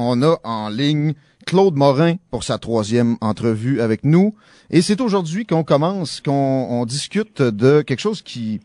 [0.00, 1.14] on a en ligne
[1.46, 4.34] Claude Morin pour sa troisième entrevue avec nous.
[4.70, 8.60] Et c'est aujourd'hui qu'on commence, qu'on discute de quelque chose qui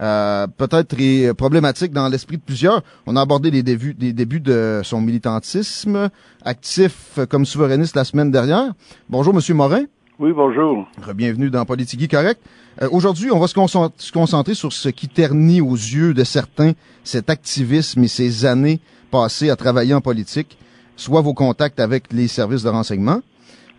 [0.00, 2.82] euh, peut-être est problématique dans l'esprit de plusieurs.
[3.06, 6.08] On a abordé les débuts, des débuts de son militantisme,
[6.44, 8.72] actif comme souverainiste la semaine dernière.
[9.10, 9.84] Bonjour, Monsieur Morin.
[10.18, 10.86] Oui, bonjour.
[11.14, 12.40] Bienvenue dans Politique Correct.
[12.80, 13.54] Euh, aujourd'hui, on va se,
[13.96, 16.72] se concentrer sur ce qui ternit aux yeux de certains
[17.04, 20.56] cet activisme et ces années passées à travailler en politique,
[21.00, 23.20] soit vos contacts avec les services de renseignement.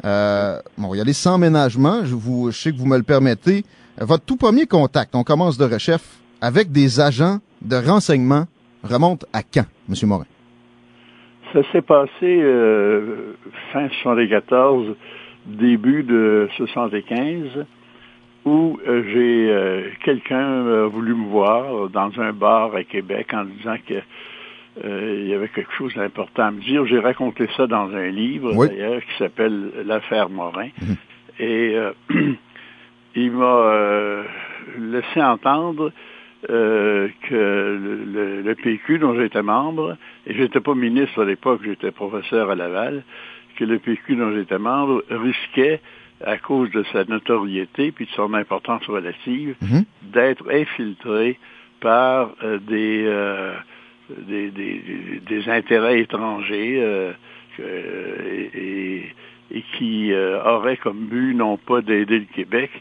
[0.04, 2.04] Euh, bon, on va y sans ménagement.
[2.04, 3.64] Je, vous, je sais que vous me le permettez.
[4.00, 6.02] Votre tout premier contact, on commence de rechef,
[6.42, 8.46] avec des agents de renseignement,
[8.84, 9.96] remonte à quand, M.
[10.08, 10.26] Morin?
[11.54, 13.36] Ça s'est passé euh,
[13.72, 14.96] fin 74,
[15.46, 17.66] début de 75,
[18.46, 23.76] où euh, j'ai euh, quelqu'un voulu me voir dans un bar à Québec en disant
[23.88, 23.96] que
[24.84, 26.86] il y avait quelque chose d'important à me dire.
[26.86, 30.70] J'ai raconté ça dans un livre, d'ailleurs, qui s'appelle L'affaire Morin.
[30.82, 30.96] Mhm.
[31.40, 31.76] Et
[33.16, 34.24] il m'a euh,
[34.80, 35.92] laissé entendre
[36.50, 42.50] euh, que le, PQ dont j'étais membre, et j'étais pas ministre à l'époque, j'étais professeur
[42.50, 43.04] à Laval,
[43.58, 45.82] que le PQ dont j'étais membre risquait,
[46.24, 49.84] à cause de sa notoriété puis de son importance relative, mhm.
[50.04, 51.40] d'être infiltré
[51.80, 52.60] par euh,
[54.28, 57.14] des, des, intérêts étrangers
[57.60, 59.06] et,
[59.52, 62.72] et, qui auraient comme but non pas d'aider le Québec,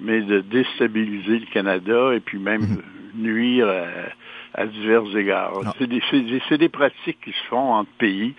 [0.00, 2.82] mais de déstabiliser le Canada et puis même mhm.
[3.22, 3.68] nuire
[4.54, 5.74] à, divers égards.
[5.78, 6.00] C'est des,
[6.58, 8.34] des, pratiques qui se font entre pays,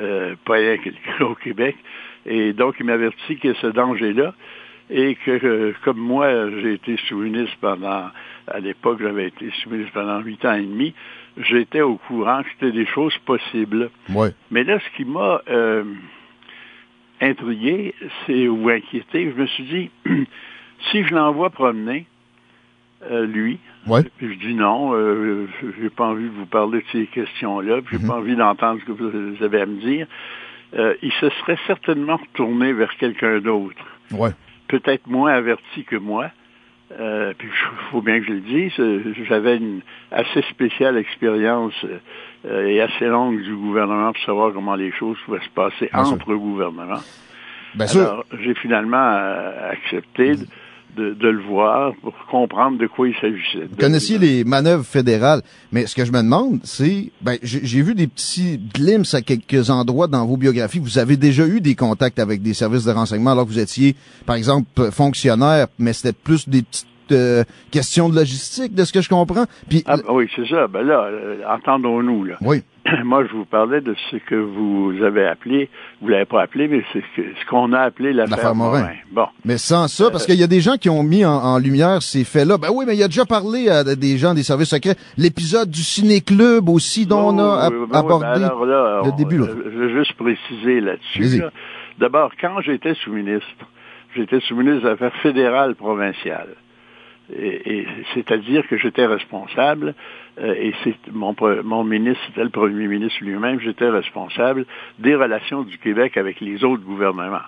[0.00, 0.76] euh, pas rien
[1.20, 1.76] au Québec.
[2.24, 4.34] Et donc, il m'avertit qu'il y a ce danger-là
[4.90, 8.10] et que, euh, comme moi, j'ai été sous-ministre pendant,
[8.46, 10.94] à l'époque, j'avais été sous-ministre pendant huit ans et demi,
[11.38, 13.90] j'étais au courant que c'était des choses possibles.
[14.50, 15.84] Mais là, ce qui m'a euh,
[17.20, 17.94] intrigué,
[18.26, 19.90] c'est ou inquiété, je me suis dit,
[20.90, 22.06] Si je l'envoie promener,
[23.10, 23.58] euh, lui,
[24.16, 25.46] puis je dis non, euh,
[25.80, 28.08] j'ai pas envie de vous parler de ces questions-là, puis j'ai mhm.
[28.08, 30.06] pas envie d'entendre ce que vous avez à me dire,
[30.74, 33.84] euh, il se serait certainement retourné vers quelqu'un d'autre.
[34.68, 36.30] Peut-être moins averti que moi.
[36.92, 39.80] Euh, puis il faut bien que je le dise, j'avais une
[40.12, 41.74] assez spéciale expérience
[42.48, 47.00] et assez longue du gouvernement pour savoir comment les choses pouvaient se passer entre gouvernements.
[47.74, 49.18] Bien Alors, j'ai finalement
[49.68, 50.36] accepté
[50.96, 53.66] de, le voir pour comprendre de quoi il s'agissait.
[53.70, 55.42] Vous connaissiez les manœuvres fédérales,
[55.72, 59.70] mais ce que je me demande, c'est, ben, j'ai vu des petits glimpses à quelques
[59.70, 60.78] endroits dans vos biographies.
[60.78, 63.94] Vous avez déjà eu des contacts avec des services de renseignement alors que vous étiez,
[64.24, 69.00] par exemple, fonctionnaire, mais c'était plus des petites euh, questions de logistique, de ce que
[69.00, 69.44] je comprends.
[69.68, 70.66] Puis, ah, oui, c'est ça.
[70.66, 72.24] Ben là, euh, entendons-nous.
[72.24, 72.36] Là.
[72.40, 72.62] Oui.
[73.04, 75.68] moi, je vous parlais de ce que vous avez appelé,
[76.00, 78.88] vous l'avez pas appelé, mais c'est ce qu'on a appelé l'affaire Morin.
[79.10, 79.26] Bon.
[79.44, 82.24] Mais sans ça, parce qu'il y a des gens qui ont mis en, lumière ces
[82.24, 82.58] faits-là.
[82.58, 84.96] Ben oui, mais il a déjà parlé à des gens des services secrets.
[85.16, 89.38] L'épisode du ciné-club aussi, dont on a ben abordé le début.
[89.38, 89.46] Là.
[89.64, 91.42] Je veux juste préciser là-dessus.
[91.98, 93.46] D'abord, quand j'étais sous-ministre,
[94.14, 96.54] j'étais sous-ministre des Affaires fédérales provinciales.
[97.34, 99.94] Et, c'est-à-dire que j'étais responsable,
[100.40, 104.64] euh, et c'est mon, mon ministre, c'était le premier ministre lui-même, j'étais responsable
[104.98, 107.38] des relations du Québec avec les autres gouvernements,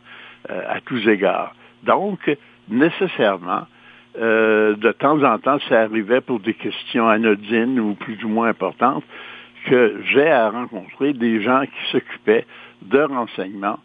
[0.50, 1.54] euh, à tous égards.
[1.84, 2.18] Donc,
[2.68, 3.66] nécessairement,
[4.20, 8.48] euh, de temps en temps, ça arrivait pour des questions anodines ou plus ou moins
[8.48, 9.04] importantes,
[9.66, 12.46] que j'ai à rencontrer des gens qui s'occupaient
[12.82, 13.78] de renseignements,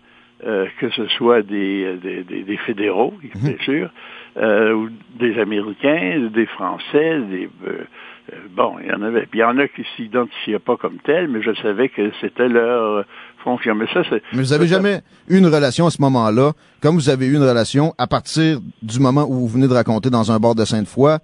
[0.78, 3.60] que ce soit des, des, des fédéraux, bien mhm.
[3.60, 3.90] sûr,
[4.38, 4.90] euh, ou
[5.20, 7.84] des Américains, des Français, des euh,
[8.32, 9.28] euh, bon, il y en avait.
[9.28, 12.48] Puis il y en a qui s'identifiaient pas comme tels, mais je savais que c'était
[12.48, 13.06] leur
[13.44, 13.76] fonction.
[13.76, 14.24] Mais ça, c'est.
[14.32, 17.44] Mais vous avez jamais eu une relation à ce moment-là, comme vous avez eu une
[17.44, 21.18] relation à partir du moment où vous venez de raconter dans un bord de Sainte-Foy.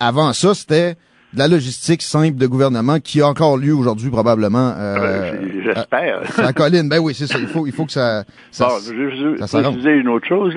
[0.00, 0.96] Avant ça, c'était
[1.32, 4.72] de la logistique simple de gouvernement qui a encore lieu aujourd'hui probablement.
[4.76, 6.22] Ah ben, j'espère.
[6.38, 7.38] la colline, ben oui, c'est ça.
[7.38, 8.24] Il faut, il faut que ça.
[8.50, 10.54] ça bon, je vais vous une autre chose.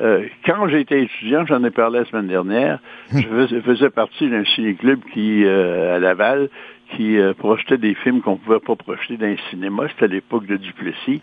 [0.00, 2.78] Euh, quand j'étais étudiant, j'en ai parlé la semaine dernière,
[3.12, 3.20] hum.
[3.20, 6.48] je faisais, partie d'un ciné-club qui, euh, à Laval,
[6.96, 9.88] qui euh, projetait des films qu'on pouvait pas projeter dans un cinéma.
[9.88, 11.20] C'était à l'époque de Duplessis.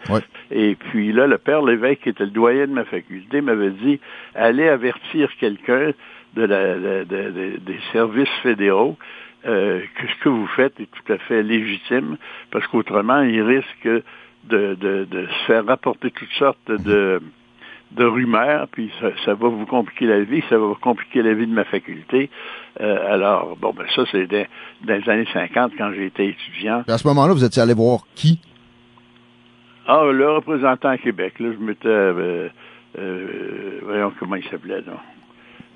[0.51, 3.99] Et puis là, le père Lévesque, qui était le doyen de ma faculté, m'avait dit
[4.35, 5.91] allez avertir quelqu'un
[6.35, 8.97] de la, des services fédéraux
[9.43, 12.17] que ce que vous faites est tout à fait légitime,
[12.51, 14.03] parce qu'autrement, il risque
[14.49, 17.21] de, de, se faire rapporter toutes sortes de
[17.91, 21.47] de rumeurs, puis ça, va vous compliquer la vie, ça va vous compliquer la vie
[21.47, 22.29] de ma faculté.
[22.81, 24.45] Euh, alors, bon, ben ça, c'est dans,
[24.87, 26.83] les années 50, quand j'ai été étudiant.
[26.87, 28.39] à ce moment-là, vous étiez allé voir qui?
[29.87, 31.87] Ah, le représentant à Québec, là, je m'étais...
[31.87, 32.49] Euh,
[32.97, 34.97] euh, voyons comment il s'appelait, non?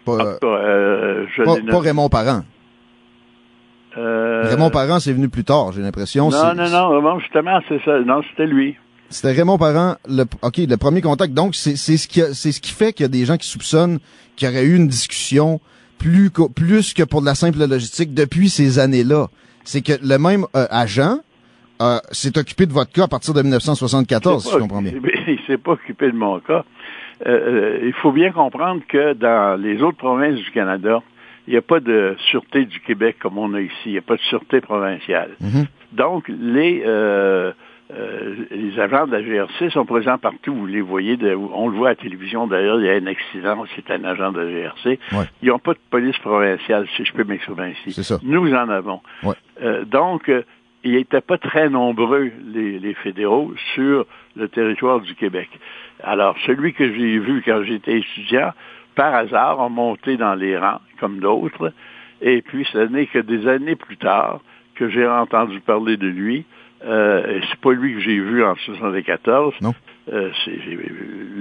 [0.05, 1.25] Pas, euh,
[1.69, 2.41] pas, Raymond Parent.
[3.95, 6.29] Raymond Parent, c'est venu plus tard, j'ai l'impression.
[6.29, 7.99] Non, non, non, justement, c'est ça.
[7.99, 8.77] Non, c'était lui.
[9.09, 11.33] C'était Raymond Parent, le, OK, le premier contact.
[11.33, 13.99] Donc, c'est ce qui c'est ce qui fait qu'il y a des gens qui soupçonnent
[14.35, 15.59] qu'il y aurait eu une discussion
[15.97, 19.27] plus, plus que pour de la simple logistique depuis ces années-là.
[19.63, 21.19] C'est que le même agent
[21.81, 24.93] euh, s'est occupé de votre cas à partir de 1974, si je comprends bien.
[25.27, 26.65] Il s'est pas occupé de mon cas.
[27.25, 31.01] Euh, euh, il faut bien comprendre que dans les autres provinces du Canada,
[31.47, 33.73] il n'y a pas de sûreté du Québec comme on a ici.
[33.85, 35.31] Il n'y a pas de sûreté provinciale.
[35.39, 35.67] Mhm.
[35.93, 36.83] Donc, les,
[37.91, 40.53] euh, les agents de la GRC sont présents partout.
[40.53, 41.17] Vous les voyez.
[41.53, 42.45] on le voit à la télévision.
[42.45, 43.65] D'ailleurs, il y a un accident.
[43.75, 44.99] C'est un agent de la GRC.
[45.41, 48.19] Ils n'ont pas de police provinciale, si je peux m'exprimer ainsi.
[48.23, 49.01] Nous en avons.
[49.23, 49.33] Ouais.
[49.85, 50.29] donc,
[50.83, 54.05] il n'étaient pas très nombreux, les, fédéraux, sur
[54.35, 55.49] le territoire du Québec.
[56.03, 58.51] Alors, celui que j'ai vu quand j'étais étudiant,
[58.95, 61.73] par hasard, a monté dans les rangs, comme d'autres,
[62.21, 64.41] et puis ce n'est que des années plus tard
[64.75, 66.45] que j'ai entendu parler de lui.
[66.85, 69.53] Euh, c'est pas lui que j'ai vu en 74.
[69.61, 69.73] Non.
[70.11, 70.31] Euh,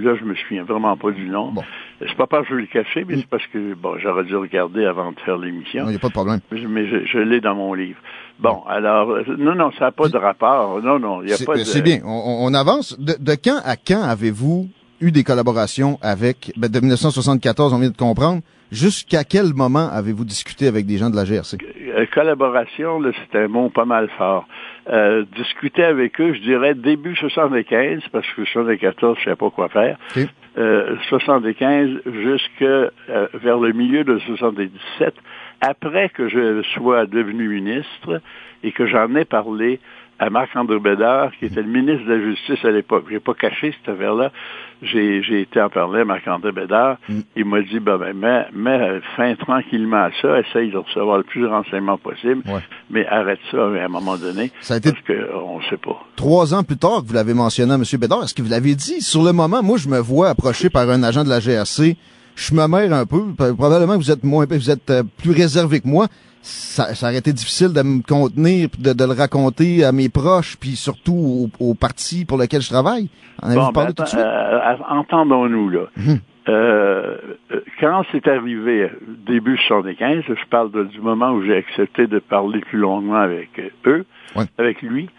[0.02, 1.54] là, je me souviens vraiment pas du nom.
[2.00, 4.36] C'est pas parce que je veux le cacher, mais c'est parce que bon, j'aurais dû
[4.36, 5.84] regarder avant de faire l'émission.
[5.86, 6.40] Il n'y a pas de problème.
[6.50, 7.98] Mais, je l'ai dans mon livre.
[8.38, 10.82] Bon, alors, euh, non, non, ça n'a pas de rapport.
[10.82, 11.60] Non, non, il n'y a pas de...
[11.60, 12.98] C'est bien, on, avance.
[12.98, 14.68] De, quand à quand avez-vous
[15.00, 20.24] eu des collaborations avec, ben, de 1974, on vient de comprendre, jusqu'à quel moment avez-vous
[20.24, 21.58] discuté avec des gens de la GRC?
[21.96, 23.00] Euh, collaboration,
[23.32, 24.46] c'est un mot pas mal fort.
[24.88, 29.50] Euh, discuter avec eux, je dirais début 75, parce que 74, je ne sais pas
[29.50, 29.98] quoi faire.
[31.08, 32.90] 75 jusqu'à
[33.34, 35.14] vers le milieu de 77,
[35.60, 38.20] après que je sois devenu ministre
[38.64, 39.78] et que j'en ai parlé
[40.18, 43.04] à Marc-André Bédard, qui était le ministre de la Justice à l'époque.
[43.10, 44.32] J'ai pas caché cette affaire-là.
[44.82, 46.98] J'ai, j'ai été en parler à Marc-André Bédard.
[47.08, 47.20] Mm.
[47.36, 51.24] Il m'a dit, ben, ben, mets, mets fin tranquillement à ça, essaye de recevoir le
[51.24, 52.42] plus de renseignements possible,
[52.90, 56.00] mais arrête ça à un moment donné, ça a été parce qu'on sait pas.
[56.16, 57.82] Trois ans plus tard que vous l'avez mentionné à M.
[57.98, 59.00] Bédard, est-ce que vous l'avez dit?
[59.00, 61.96] Sur le moment, moi, je me vois approché par un agent de la GRC
[62.38, 63.34] je me mère un peu.
[63.34, 66.06] Probablement que vous êtes moins, vous êtes euh, plus réservé que moi.
[66.42, 70.56] Ça, ça aurait été difficile de me contenir, de, de le raconter à mes proches,
[70.58, 73.08] puis surtout au, parti pour lequel je travaille.
[73.42, 74.20] En avez-vous parlé tout de suite?
[74.20, 75.86] Euh, entendons-nous, là.
[75.96, 76.18] Mhm.
[76.48, 77.16] Euh,
[77.78, 78.90] quand c'est arrivé,
[79.26, 83.50] début 75, je parle du moment où j'ai accepté de parler plus longuement avec
[83.84, 84.06] eux,
[84.56, 85.10] avec lui,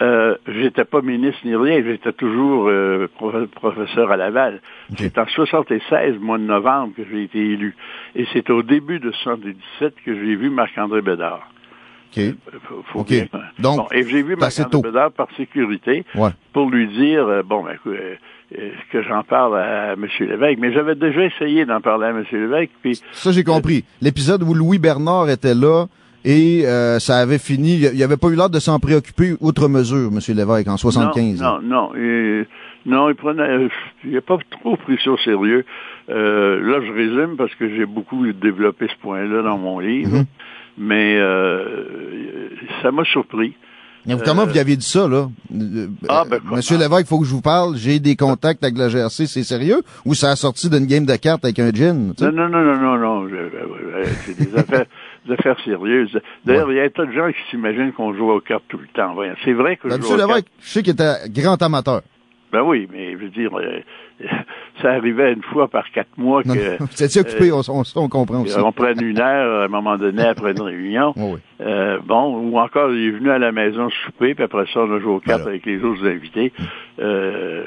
[0.00, 3.08] euh, j'étais pas ministre ni rien, j'étais toujours euh,
[3.54, 4.60] professeur à Laval.
[4.96, 7.74] C'est en 76, mois de novembre, que j'ai été élu.
[8.14, 11.50] Et c'est au début de 77 que j'ai vu Marc-André Bédard.
[12.10, 12.18] OK.
[12.18, 12.32] Euh,
[12.92, 13.04] faut,
[13.58, 16.04] Donc, et j'ai vu Marc-André Bédard par sécurité
[16.52, 17.76] pour lui dire, bon, ben,
[18.90, 20.06] que j'en parle à M.
[20.20, 20.58] Lévesque.
[20.60, 22.24] Mais j'avais déjà essayé d'en parler à M.
[22.30, 22.70] Lévesque.
[22.82, 23.84] Puis, Ça, j'ai compris.
[24.00, 25.86] L'épisode où Louis Bernard était là,
[26.24, 27.74] et euh, ça avait fini.
[27.76, 30.18] Il n'y avait pas eu l'air de s'en préoccuper outre mesure, M.
[30.34, 31.40] Lévesque, en 75.
[31.40, 32.44] Non, non, non.
[32.86, 33.68] non, il prenait.
[34.04, 35.64] Il n'a pas trop pris ça au sérieux.
[36.10, 40.18] Euh, là, je résume parce que j'ai beaucoup développé ce point-là dans mon livre.
[40.18, 40.24] Mhm.
[40.78, 42.48] Mais euh,
[42.82, 43.54] ça m'a surpris.
[44.06, 45.28] Mais comment vous avez dit ça, là?
[46.08, 47.76] Ah, ben, Monsieur Lévesque, il faut que je vous parle.
[47.76, 49.82] J'ai des contacts avec la GRC, c'est sérieux?
[50.06, 52.14] Ou ça a sorti d'une game de cartes avec un gin?
[52.20, 53.28] Non, non, non, non, non, non.
[54.24, 54.86] C'est des affaires
[55.30, 56.18] affaires sérieuses.
[56.44, 58.78] D'ailleurs, il y a un tas de gens qui s'imaginent qu'on joue aux cartes tout
[58.78, 59.14] le temps.
[59.44, 60.16] C'est vrai que ben, je joue
[60.60, 62.02] je sais qu'il était grand amateur.
[62.50, 63.80] Ben oui, mais je veux dire, euh,
[64.82, 67.02] ça arrivait une fois par quatre mois que...
[67.02, 67.62] Étiez occupé, on,
[67.96, 68.58] on, comprend aussi.
[68.58, 71.14] On prenne une heure à un moment donné après une réunion.
[71.60, 74.94] euh, bon, ou encore, il est venu à la maison souper, puis après ça, on
[74.94, 76.52] a joué aux cartes avec les autres invités.
[76.58, 76.64] Mm.
[77.00, 77.64] Euh,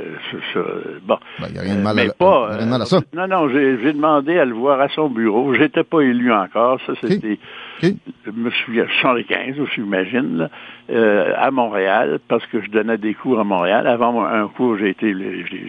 [1.04, 1.18] bon.
[1.40, 3.02] Ben, n'y a rien de mal, mais à, pas, rien de mal à ça.
[3.14, 5.54] non, non, j'ai demandé à le voir à son bureau.
[5.54, 6.80] J'étais pas élu encore.
[6.86, 7.40] Ça, c'était...
[7.82, 10.50] Je me souviens, 75, j'imagine,
[10.92, 13.88] euh, à Montréal, parce que je donnais des cours à Montréal.
[13.88, 15.16] Avant un cours, j'ai été,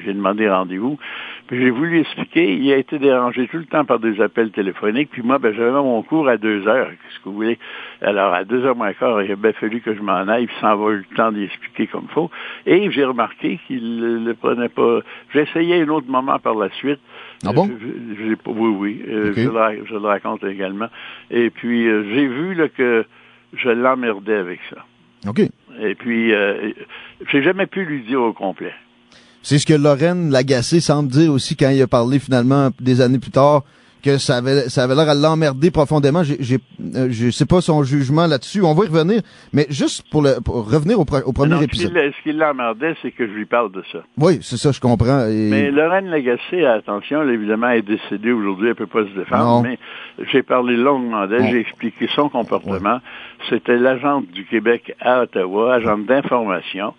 [0.04, 0.98] j'ai demandé rendez-vous.
[1.46, 2.54] Puis j'ai voulu expliquer.
[2.54, 5.10] Il a été dérangé tout le temps par des appels téléphoniques.
[5.10, 6.88] Puis moi, ben, j'avais mon cours à deux heures.
[6.88, 7.58] Qu'est-ce que vous voulez?
[8.02, 10.56] Alors, à deux heures moins quart, il a bien fallu que je m'en aille, puis
[10.60, 12.30] ça va eu le temps d'y expliquer comme il faut.
[12.66, 15.00] Et j'ai remarqué qu'il ne le prenait pas.
[15.34, 17.00] Essayé un autre moment par la suite.
[17.44, 17.68] Ah bon?
[17.68, 19.02] oui, oui.
[19.08, 20.88] Euh, je, le, raconte également.
[21.30, 23.04] Et puis, euh, j'ai vu là, que
[23.54, 24.84] je l'emmerdais avec ça.
[25.28, 25.40] OK.
[25.80, 26.72] Et puis, euh,
[27.30, 28.72] j'ai jamais pu lui dire au complet.
[29.42, 33.18] C'est ce que Lorraine Lagacé semble dire aussi quand il a parlé finalement des années
[33.18, 33.64] plus tard
[34.02, 36.22] que ça avait, ça avait l'air à l'emmerder profondément.
[36.22, 36.58] J'ai, j'ai,
[36.96, 38.62] euh, je sais pas son jugement là-dessus.
[38.62, 39.22] On va y revenir.
[39.52, 41.92] Mais juste pour, le, pour revenir au, au premier non, épisode.
[41.94, 43.98] Ce qui l'emmerdait, c'est que je lui parle de ça.
[44.18, 45.26] Oui, c'est ça, je comprends.
[45.26, 45.48] Et...
[45.50, 49.62] Mais Lorraine Lagacé, attention, elle, évidemment, est décédée aujourd'hui, elle peut pas se défendre, Non.
[49.62, 49.78] mais
[50.32, 52.98] j'ai parlé longuement d'elle, j'ai expliqué son comportement.
[53.48, 56.94] C'était l'agente du Québec à Ottawa, agente d'information,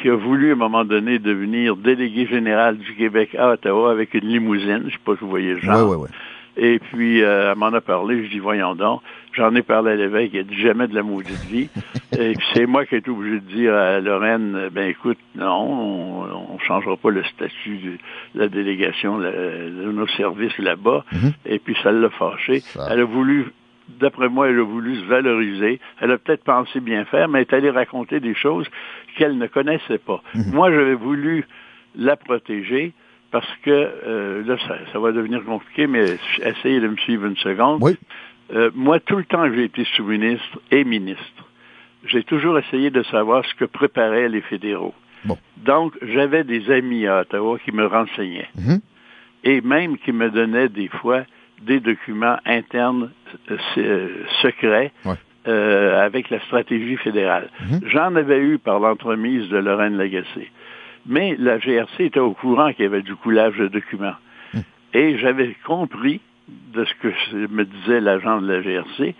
[0.00, 4.14] qui a voulu à un moment donné devenir délégué général du Québec à Ottawa avec
[4.14, 5.88] une limousine, je sais pas si vous voyez le genre.
[5.90, 6.08] ouais, ouais.
[6.56, 9.00] Et puis, euh, elle m'en a parlé, je dis, voyons donc,
[9.34, 11.70] j'en ai parlé à l'évêque, il a dit jamais de la maudite vie.
[12.18, 15.18] Et puis, c'est moi qui ai été obligé de dire à Lorraine, euh, ben écoute,
[15.36, 17.98] non, on, on changera pas le statut de
[18.34, 21.04] la délégation la- de nos services là-bas.
[21.12, 21.32] Mhm.
[21.46, 22.60] Et puis, ça l'a fâché.
[22.60, 23.46] Ça- Elle a voulu,
[24.00, 25.78] d'après moi, elle a voulu se valoriser.
[26.00, 28.66] Elle a peut-être pensé bien faire, mais elle est allée raconter des choses
[29.16, 30.20] qu'elle ne connaissait pas.
[30.34, 30.52] Mhm.
[30.52, 31.46] Moi, j'avais voulu
[31.96, 32.92] la protéger
[33.30, 37.36] parce que, euh, là, ça, ça va devenir compliqué, mais essayez de me suivre une
[37.36, 37.78] seconde.
[37.82, 37.96] Oui.
[38.52, 41.44] Euh, moi, tout le temps que j'ai été sous-ministre et ministre,
[42.04, 44.94] j'ai toujours essayé de savoir ce que préparaient les fédéraux.
[45.24, 45.38] Bon.
[45.58, 48.80] Donc, j'avais des amis à Ottawa qui me renseignaient Mhm.
[49.44, 51.22] et même qui me donnaient des fois
[51.62, 53.10] des documents internes
[53.50, 54.08] euh, euh,
[54.42, 55.14] secrets Ouais.
[55.46, 57.50] euh, avec la stratégie fédérale.
[57.70, 57.80] Mhm.
[57.86, 60.50] J'en avais eu par l'entremise de Lorraine Lagacé.
[61.06, 64.14] Mais la GRC était au courant qu'il y avait du coulage de documents.
[64.54, 64.62] Mhm.
[64.94, 66.20] Et j'avais compris
[66.74, 69.14] de ce que me disait l'agent de la GRC,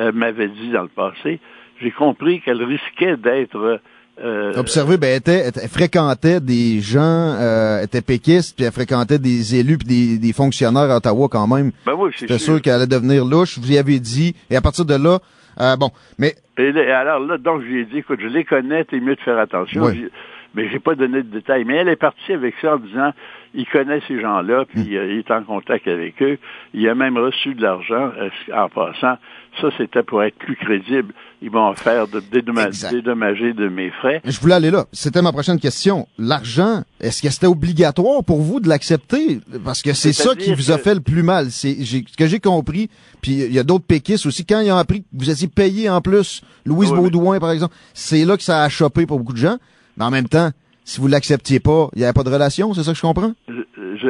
[0.00, 1.40] euh, m'avait dit dans le passé,
[1.80, 3.80] j'ai compris qu'elle risquait d'être
[4.22, 7.00] euh, Observez, ben, elle, était, elle fréquentait des gens,
[7.40, 11.46] euh, était péquiste, puis elle fréquentait des élus puis des, des fonctionnaires à Ottawa quand
[11.46, 11.70] même.
[11.86, 13.58] ben oui, c'est J'étais sûr qu'elle allait devenir louche.
[13.58, 14.34] Vous y avez dit.
[14.50, 15.20] Et à partir de là,
[15.60, 18.44] euh, bon, mais Et là- alors là, donc, je lui ai dit, écoute, je les
[18.44, 19.84] connais, t'es mieux de faire attention.
[19.84, 20.08] Oui.
[20.54, 21.64] Mais j'ai pas donné de détails.
[21.64, 23.12] Mais elle est partie avec ça en disant,
[23.54, 24.94] il connaît ces gens-là, puis Hmm.
[24.96, 26.38] euh, il est en contact avec eux.
[26.74, 29.16] Il a même reçu de l'argent euh, en passant.
[29.60, 31.12] Ça, c'était pour être plus crédible.
[31.42, 34.20] Ils vont faire de dédommager de mes frais.
[34.24, 34.84] je voulais aller là.
[34.92, 36.06] C'était ma prochaine question.
[36.18, 39.40] L'argent, est-ce que c'était obligatoire pour vous de l'accepter?
[39.64, 41.50] Parce que c'est ça qui vous a fait le plus mal.
[41.50, 42.90] C'est ce que j'ai compris.
[43.22, 44.44] Puis il y a d'autres péquistes aussi.
[44.44, 47.74] Quand ils ont appris que vous étiez payé en plus, Louise Oui, Baudouin, par exemple,
[47.94, 49.56] c'est là que ça a chopé pour beaucoup de gens.
[50.00, 50.48] Mais en même temps,
[50.84, 53.32] si vous l'acceptiez pas, il n'y avait pas de relation, c'est ça que je comprends?
[53.48, 54.06] Je- je-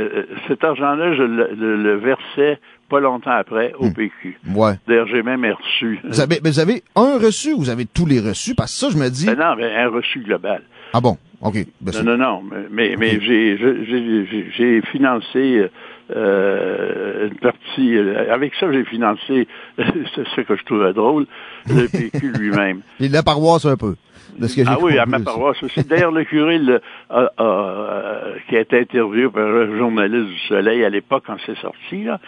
[0.00, 2.58] euh, cet argent-là, je le, le- le versais
[2.88, 3.92] pas longtemps après au Hmm.
[3.92, 4.38] PQ.
[4.54, 4.72] Ouais.
[4.88, 6.00] D'ailleurs, j'ai même reçu.
[6.02, 8.54] Vous avez, mais vous avez un reçu ou vous avez tous les reçus?
[8.54, 10.62] Parce que ça, je me dis, Ben non, mais un reçu global.
[10.94, 11.56] ah bon, OK.
[11.82, 15.68] Ben, Non, non, non, mais, mais, mais j'ai, financé
[16.10, 19.46] euh, une partie, euh, avec ça j'ai financé,
[19.76, 21.26] c'est ce que je trouvais drôle,
[21.68, 22.80] le PQ lui-même.
[22.98, 23.94] Et la paroisse un peu.
[24.38, 25.82] De ce que j'ai Ah oui, à ma paroisse aussi.
[25.84, 30.38] D'ailleurs, le curé le- a- a- euh, qui a été interviewé par un journaliste du
[30.48, 32.20] Soleil à l'époque quand c'est sorti, là,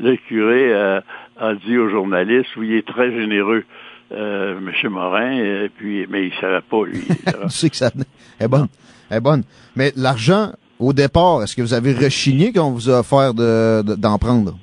[0.00, 1.00] le curé euh,
[1.40, 3.64] a dit aux journalistes, oui, il est très généreux,
[4.12, 4.90] euh, M.
[4.90, 7.02] Morin, et puis, mais il savait pas, lui.
[7.44, 7.90] Tu sais que ça
[8.38, 8.66] elle est bonne.
[9.10, 9.42] Elle est bonne.
[9.76, 13.82] Mais l'argent, au départ, est-ce que vous avez rechigné quand on vous a offert de-
[13.82, 14.56] de- d'en prendre?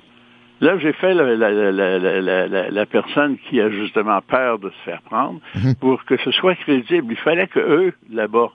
[0.62, 4.60] Là, j'ai fait la, la, la, la, la, la- la personne qui a justement peur
[4.60, 5.76] de se faire prendre Mhm.
[5.76, 7.08] pour que ce soit crédible.
[7.12, 8.52] Il fallait que eux, là-bas,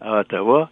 [0.00, 0.70] à Ottawa,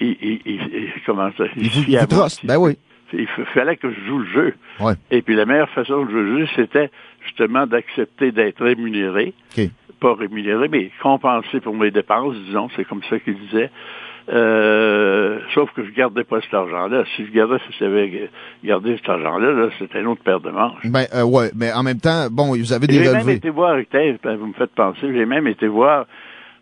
[0.00, 2.44] ils, ils, ils- comment ça, Ils vous, vous trustent.
[2.44, 2.76] Ben oui.
[3.12, 4.54] Il fallait que je joue le jeu.
[4.80, 4.92] Ouais.
[5.10, 6.90] Et puis la meilleure façon de jouer le jeu, c'était
[7.24, 9.32] justement d'accepter d'être rémunéré.
[9.56, 9.64] OK.
[10.00, 13.70] Pas rémunéré, mais compensé pour mes dépenses, disons, c'est comme ça qu'il disait.
[14.30, 17.04] Euh, sauf que je gardais pas cet argent-là.
[17.16, 18.30] Si je gardais, si j'avais
[18.64, 20.84] gardé cet argent-là, là, c'était une autre paire de manches.
[20.84, 23.78] Ben euh, ouais, mais en même temps, bon, vous avez des J'ai même été voir,
[23.78, 26.06] écoutez, vous me faites penser, j'ai même été voir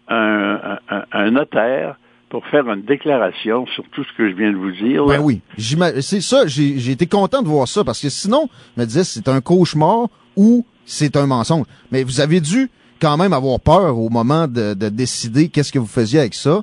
[0.08, 1.96] un, un- un notaire
[2.28, 5.04] pour faire une déclaration sur tout ce que je viens de vous dire.
[5.04, 5.16] là.
[5.18, 5.40] Ben oui.
[5.58, 9.04] C'est ça, j'ai j'ai été content de voir ça parce que sinon, je me disais
[9.04, 10.06] c'est un cauchemar
[10.36, 11.66] ou c'est un mensonge.
[11.90, 12.68] Mais vous avez dû
[13.00, 16.62] quand même avoir peur au moment de, de décider qu'est-ce que vous faisiez avec ça.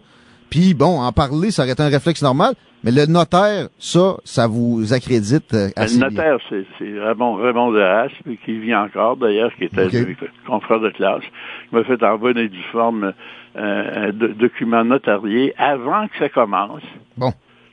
[0.49, 2.53] Puis bon, en parler, ça aurait été un réflexe normal.
[2.85, 7.71] Mais le notaire, ça, ça vous accrédite euh, assez Le notaire, c'est c'est Raymond, Raymond
[7.71, 9.93] de qui vit encore d'ailleurs, qui était Ok.
[9.93, 11.23] le confrère de classe.
[11.71, 13.13] Il m'a fait envoyer du forme
[13.55, 16.81] euh, un do- document notarié avant que ça commence.
[17.15, 17.31] Bon.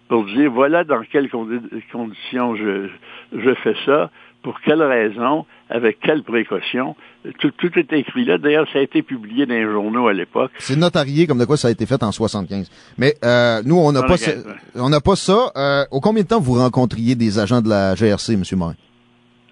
[0.08, 1.60] Pour dire voilà dans quelles condi-
[1.90, 2.88] conditions je,
[3.32, 4.10] je fais ça,
[4.44, 6.96] pour quelles raisons, avec quelles précautions.
[7.38, 8.38] Tout, tout est écrit là.
[8.38, 10.50] D'ailleurs, ça a été publié dans les journaux à l'époque.
[10.58, 12.68] C'est notarié comme de quoi ça a été fait en 75.
[12.98, 14.54] Mais euh, nous, on n'a pas, 75, ce- ouais.
[14.84, 15.52] on n'a pas ça.
[15.56, 18.42] Euh, au combien de temps vous rencontriez des agents de la GRC, M.
[18.56, 18.74] Morin?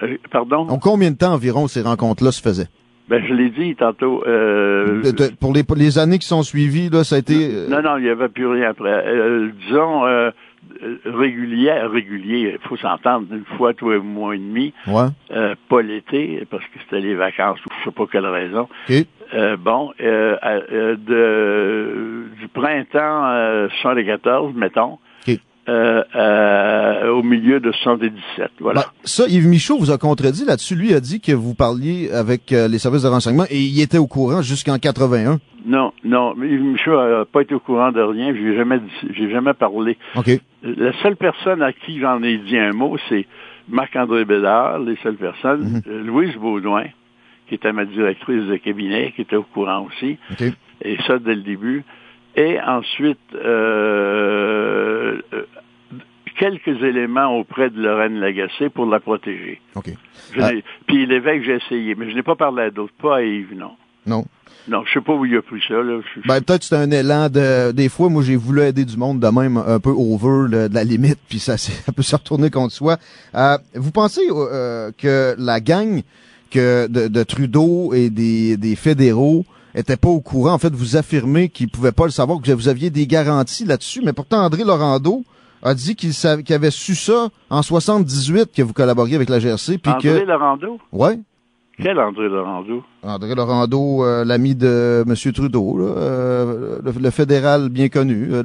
[0.02, 0.66] Euh, pardon?
[0.68, 2.68] En combien de temps environ ces rencontres-là se faisaient?
[3.08, 4.22] Ben, je l'ai dit tantôt.
[4.26, 7.34] euh, De- de- pour les, pour les années qui sont suivies, là, ça a été...
[7.54, 8.90] euh, Non, non, il n'y avait plus rien après.
[9.06, 10.30] Euh, disons, euh,
[11.04, 15.08] régulier, régulier, il faut s'entendre une fois tous les mois et demi, ouais.
[15.68, 18.68] pas l'été, parce que c'était les vacances ou je sais pas quelle raison.
[19.58, 20.98] bon, de,
[22.38, 24.98] du printemps 74, mettons,
[25.68, 28.52] euh, euh, au milieu de 77.
[28.58, 28.80] Voilà.
[28.80, 30.74] Ben, ça, Yves Michaud vous a contredit là-dessus.
[30.74, 33.98] Lui a dit que vous parliez avec euh, les services de renseignement et il était
[33.98, 35.40] au courant jusqu'en 81.
[35.66, 38.34] Non, non, Michaud n'a pas été au courant de rien.
[38.34, 39.98] J'ai jamais, j'ai jamais parlé.
[40.16, 40.30] Ok.
[40.62, 43.26] La seule personne à qui j'en ai dit un mot, c'est
[43.68, 45.82] Marc-André Bédard, les seules personnes.
[45.86, 46.06] Mhm.
[46.06, 46.86] Louise Baudouin,
[47.48, 50.18] qui était ma directrice de cabinet, qui était au courant aussi.
[50.82, 51.84] Et ça dès le début.
[52.36, 55.20] Et ensuite, euh,
[56.38, 59.60] quelques éléments auprès de Lorraine Lagacé pour la protéger.
[59.74, 59.90] OK.
[60.40, 60.50] Ah.
[60.86, 63.72] Puis l'évêque, j'ai essayé, mais je n'ai pas parlé à d'autres, pas à Yves, non.
[64.06, 64.24] Non.
[64.68, 65.74] Non, je sais pas où il a pris ça.
[65.74, 66.00] Là.
[66.26, 67.72] Ben, peut-être c'est un élan de...
[67.72, 70.84] Des fois, moi, j'ai voulu aider du monde de même un peu over de la
[70.84, 72.98] limite, puis ça, ça peut se retourner contre soi.
[73.34, 76.02] Euh, vous pensez euh, que la gang
[76.50, 80.52] que de, Trudeau et des, des fédéraux était pas au courant?
[80.52, 84.02] En fait, vous affirmez qu'ils pouvaient pas le savoir, que vous aviez des garanties là-dessus.
[84.04, 85.24] Mais pourtant, André Laurando
[85.62, 89.78] a dit qu'il avait su ça en 78 que vous collaboriez avec la GRC.
[89.78, 90.78] Puis André Laurando?
[90.92, 91.18] Ouais.
[91.80, 92.82] Quel André Laurando?
[93.04, 95.32] André Laurando, euh, l'ami de M.
[95.32, 98.42] Trudeau, euh, le, fédéral bien connu, euh,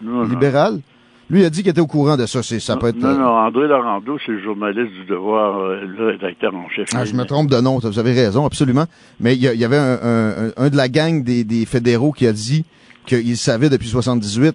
[0.00, 0.80] le libéral.
[1.28, 2.44] Lui a dit qu'il était au courant de ça.
[2.44, 2.98] C'est, ça peut être.
[2.98, 6.88] Non, non, André Laurando, c'est le journaliste du Devoir, euh, le rédacteur en chef.
[6.94, 8.84] Ah, je me trompe de nom, vous avez raison, absolument.
[9.18, 12.64] Mais il y, avait un, un, de la gang des, des fédéraux qui a dit
[13.04, 14.54] qu'il savait depuis 78.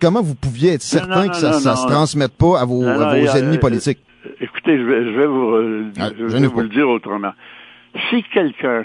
[0.00, 3.36] comment vous pouviez être certain que ça, ne se transmette pas à vos, à vos
[3.36, 4.00] ennemis politiques?
[4.40, 7.32] écoutez, je vais, je vais vous, ah, je vais vous le dire autrement.
[8.10, 8.84] Si quelqu'un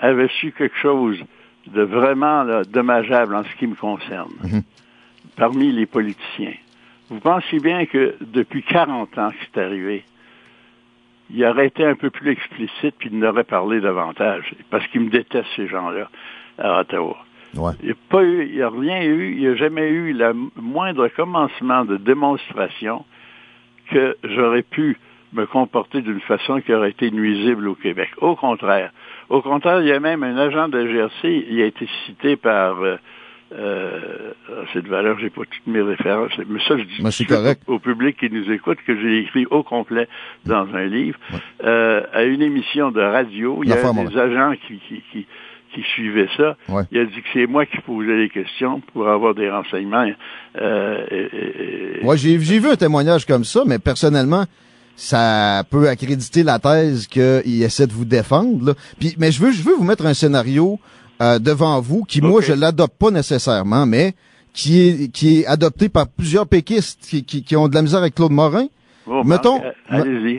[0.00, 1.18] avait su quelque chose
[1.66, 4.62] de vraiment dommageable en ce qui me concerne, mhm
[5.38, 6.54] parmi les politiciens.
[7.08, 10.04] Vous pensez bien que depuis 40 ans que c'est arrivé,
[11.30, 14.54] il aurait été un peu plus explicite puis il n'aurait parlé davantage.
[14.68, 16.10] Parce qu'il me déteste, ces gens-là,
[16.58, 17.16] à Ottawa.
[17.54, 20.34] Il n'y a pas eu, il a rien eu, il n'y a jamais eu le
[20.56, 23.04] moindre commencement de démonstration
[23.90, 24.98] que j'aurais pu
[25.32, 28.10] me comporter d'une façon qui aurait été nuisible au Québec.
[28.18, 28.90] Au contraire.
[29.28, 32.80] Au contraire, il y a même un agent de GRC, il a été cité par
[32.82, 32.96] euh,
[33.54, 34.32] euh,
[34.72, 37.26] cette valeur, j'ai pas toutes mes références, mais ça, je dis
[37.66, 40.06] au public qui nous écoute que j'ai écrit au complet
[40.44, 41.18] dans un livre.
[41.64, 45.26] Euh, à une émission de radio, il y a des agents qui, qui, qui,
[45.74, 46.56] qui suivaient ça.
[46.90, 50.06] Il a dit que c'est moi qui posais les questions pour avoir des renseignements.
[50.60, 54.44] Euh, et, j'ai vu un témoignage comme ça, mais personnellement,
[54.98, 58.74] ça peut accréditer la thèse qu'il essaie de vous défendre.
[58.98, 60.80] Puis, mais je veux, je veux vous mettre un scénario
[61.22, 64.14] euh, devant vous, qui moi je l'adopte pas nécessairement, mais
[64.52, 68.16] qui est qui est adopté par plusieurs péquistes qui, qui, ont de la misère avec
[68.16, 68.66] Claude Morin.
[69.24, 69.60] mettons,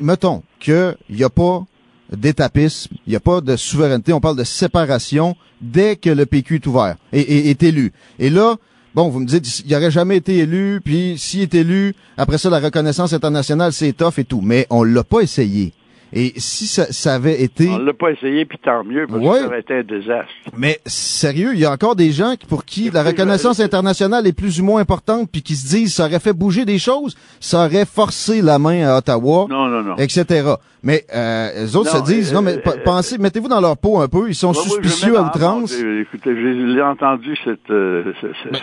[0.02, 1.64] mettons qu'il n'y a pas
[2.12, 6.56] d'étapisme, il n'y a pas de souveraineté, on parle de séparation dès que le PQ
[6.56, 7.94] est ouvert et, est élu.
[8.20, 8.58] Et là,
[8.96, 12.50] bon, vous me dites, il n'aurait jamais été élu, puis s'il est élu, après ça,
[12.50, 14.42] la reconnaissance internationale, c'est tough et tout.
[14.42, 15.74] Mais on l'a pas essayé.
[16.12, 17.70] Et si ça, ça avait été...
[17.70, 20.32] On l'a pas essayé, puis tant mieux, parce que ça aurait été un désastre.
[20.58, 24.60] Mais sérieux, il y a encore des gens pour qui la reconnaissance internationale est plus
[24.60, 27.86] ou moins importante, puis qui se disent ça aurait fait bouger des choses, ça aurait
[27.86, 29.96] forcé la main à Ottawa, non, non, non.
[29.98, 30.54] etc.
[30.82, 34.08] Mais euh, les autres se disent, non, mais euh, pensez, mettez-vous dans leur peau un
[34.08, 35.74] peu, ils sont suspicieux à outrance.
[35.74, 38.14] Écoutez, j'ai entendu cette, euh,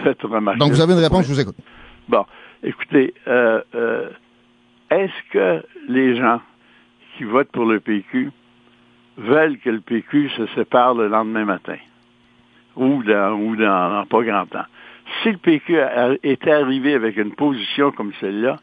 [0.02, 0.58] cette, remarque.
[0.58, 1.56] Donc vous avez une réponse, je vous écoute.
[2.08, 2.24] Bon,
[2.62, 3.60] écoutez, euh,
[4.90, 6.40] est-ce que les gens
[7.16, 8.30] qui votent pour le PQ
[9.18, 11.78] veulent que le PQ se sépare le lendemain matin
[12.76, 14.66] ou dans, ou dans, pas grand temps.
[15.22, 15.78] Si le PQ
[16.22, 18.58] était arrivé avec une position comme celle-là,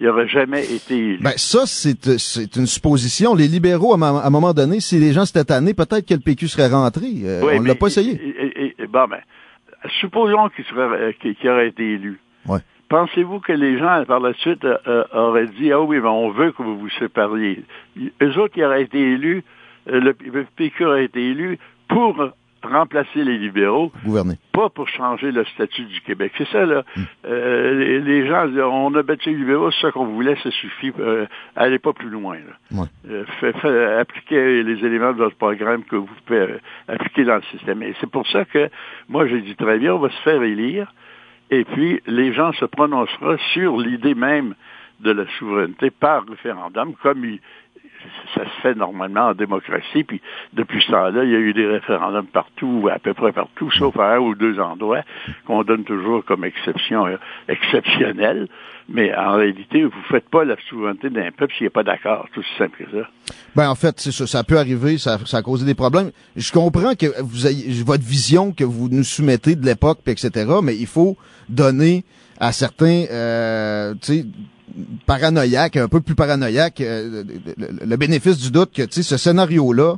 [0.00, 1.18] il n'aurait jamais été élu.
[1.20, 3.34] Ben, ça, c'est, une supposition.
[3.34, 6.48] Les libéraux, à, un moment donné, si les gens s'étaient année, peut-être que le PQ
[6.48, 7.06] serait rentré.
[7.24, 8.14] Euh, on ne l'a pas essayé.
[8.88, 9.20] bon, ben,
[10.00, 12.20] supposons qu'il, serait, euh, qu'il aurait été élu.
[12.46, 12.60] Ouais.
[12.88, 16.30] Pensez-vous que les gens, par la suite, euh, euh, auraient dit, ah oui, mais on
[16.30, 17.62] veut que vous vous sépariez.
[18.22, 19.44] Eux autres, qui auraient été élus,
[19.90, 22.16] euh, le, PQ aurait été élu pour
[22.62, 24.34] remplacer les libéraux, Gouverner.
[24.52, 26.32] pas pour changer le statut du Québec.
[26.38, 26.82] C'est ça, là.
[26.96, 27.04] Hmm.
[27.24, 30.92] les, gens on a battu les libéraux, c'est ça qu'on voulait, ça suffit.
[31.54, 32.36] allez pas plus loin.
[32.72, 34.00] Là.
[34.00, 37.82] appliquez les éléments de votre programme que vous pouvez appliquer dans le système.
[37.82, 38.68] Et c'est pour ça que
[39.08, 40.92] moi, j'ai dit très bien, on va se faire élire
[41.50, 44.54] et puis les gens se prononceront sur l'idée même
[45.00, 47.38] de la souveraineté par référendum, comme
[48.34, 50.04] ça se fait normalement en démocratie.
[50.04, 50.20] Puis
[50.52, 53.98] depuis ce temps-là, il y a eu des référendums partout, à peu près partout, sauf
[53.98, 55.02] à un ou deux endroits
[55.46, 57.16] qu'on donne toujours comme exception euh,
[57.48, 58.48] exceptionnelle.
[58.88, 62.26] Mais en réalité, vous ne faites pas la souveraineté d'un peuple s'il n'est pas d'accord,
[62.32, 63.08] tout aussi simple que ça.
[63.54, 66.10] Ben en fait, c'est ça, ça peut arriver, ça, ça a causé des problèmes.
[66.36, 70.46] Je comprends que vous ayez votre vision que vous nous soumettez de l'époque, etc.
[70.62, 71.16] Mais il faut
[71.48, 72.04] donner
[72.40, 73.94] à certains, euh,
[75.06, 77.24] paranoïaques, un peu plus paranoïaques, euh,
[77.56, 79.96] le, bénéfice du doute que, tu sais, ce scénario-là,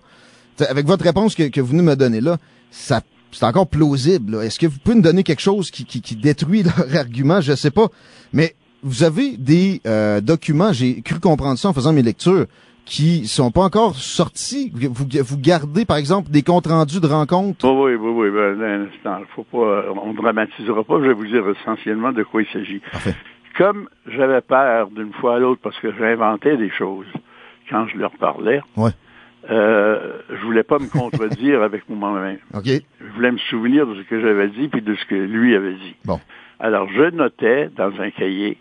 [0.69, 2.39] avec votre réponse que, que vous nous me donnez là,
[2.71, 3.01] ça
[3.33, 4.37] c'est encore plausible.
[4.43, 7.41] Est-ce que vous pouvez nous donner quelque chose qui, qui, qui détruit leur argument?
[7.41, 7.87] Je sais pas.
[8.33, 12.47] Mais vous avez des euh, documents, j'ai cru comprendre ça en faisant mes lectures,
[12.87, 14.73] qui sont pas encore sortis.
[14.75, 17.65] Vous, vous gardez, par exemple, des comptes rendus de rencontres?
[17.65, 18.31] oui, oui, oui.
[18.31, 18.89] Ben,
[19.37, 20.99] faut pas, on dramatisera pas.
[20.99, 22.81] Je vais vous dire essentiellement de quoi il s'agit.
[23.57, 27.07] Comme j'avais peur d'une fois à l'autre parce que j'inventais des choses
[27.69, 28.91] quand je leur parlais, ouais.
[29.51, 32.39] euh, je voulais pas me contredire avec moi-même.
[32.55, 32.83] Okay.
[33.01, 35.75] Je voulais me souvenir de ce que j'avais dit puis de ce que lui avait
[35.75, 35.97] dit.
[36.05, 36.21] Bon.
[36.59, 38.59] Alors, je notais dans un cahier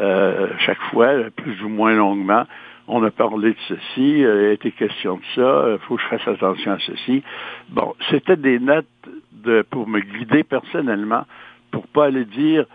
[0.00, 2.44] euh, chaque fois, plus ou moins longuement,
[2.88, 6.08] on a parlé de ceci, il a été question de ça, il faut que je
[6.08, 7.22] fasse attention à ceci.
[7.70, 8.86] Bon, c'était des notes
[9.32, 11.24] de, pour me guider personnellement,
[11.70, 12.66] pour pas aller dire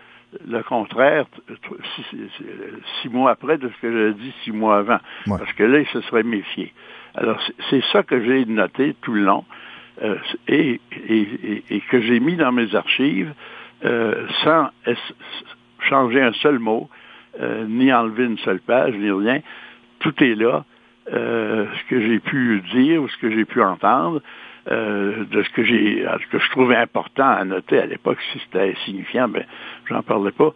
[0.48, 1.26] le contraire
[3.02, 4.98] six, mois après de ce que j'avais dit six mois avant.
[5.26, 6.72] Parce que là, il se serait méfié.
[7.14, 9.44] Alors, c'est ça que j'ai noté tout le long
[10.02, 10.16] euh,
[10.48, 13.32] et, et, et, que j'ai mis dans mes archives
[13.84, 14.70] euh, sans
[15.80, 16.88] changer un seul mot
[17.40, 19.40] euh, ni enlever une seule page, ni rien.
[19.98, 20.64] Tout est là.
[21.12, 24.20] Euh, ce que j'ai pu dire ou ce que j'ai pu entendre,
[24.68, 28.72] euh, de ce que j'ai, que je trouvais important à noter à l'époque, si c'était
[28.72, 29.44] insignifiant, ben,
[29.88, 30.52] j'en parlais pas.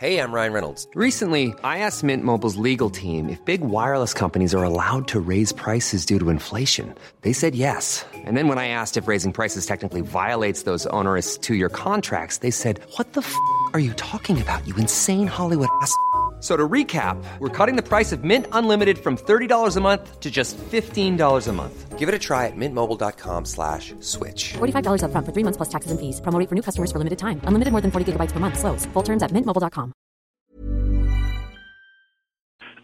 [0.00, 0.86] Hey, I'm Ryan Reynolds.
[0.94, 5.52] Recently, I asked Mint Mobile's legal team if big wireless companies are allowed to raise
[5.52, 6.94] prices due to inflation.
[7.22, 8.06] They said yes.
[8.14, 12.52] And then when I asked if raising prices technically violates those onerous two-year contracts, they
[12.52, 13.34] said, "What the f***
[13.74, 14.64] are you talking about?
[14.68, 15.92] You insane Hollywood ass."
[16.40, 20.30] So to recap, we're cutting the price of Mint Unlimited from $30 a month to
[20.30, 21.98] just $15 a month.
[21.98, 24.52] Give it a try at mintmobile.com slash switch.
[24.58, 26.20] $45 up front for three months plus taxes and fees.
[26.20, 27.40] Promo for new customers for limited time.
[27.42, 28.56] Unlimited more than 40 gigabytes per month.
[28.56, 28.86] Slows.
[28.92, 29.92] Full terms at mintmobile.com.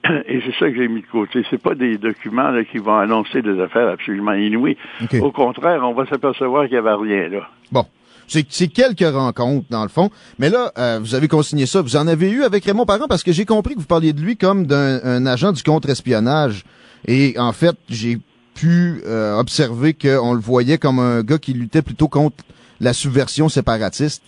[0.26, 1.44] Et c'est ça que j'ai mis de côté.
[1.48, 4.76] C'est pas des documents là, qui vont annoncer des affaires absolument inouïes.
[5.04, 5.20] Okay.
[5.20, 7.48] Au contraire, on va s'apercevoir qu'il n'y avait rien là.
[7.70, 7.86] Bon.
[8.26, 10.10] C'est quelques rencontres, dans le fond.
[10.38, 11.82] Mais là, euh, vous avez consigné ça.
[11.82, 14.20] Vous en avez eu avec Raymond Parent parce que j'ai compris que vous parliez de
[14.20, 16.64] lui comme d'un agent du contre-espionnage.
[17.06, 18.18] Et en fait, j'ai
[18.54, 22.44] pu euh, observer qu'on le voyait comme un gars qui luttait plutôt contre
[22.80, 24.22] la subversion séparatiste.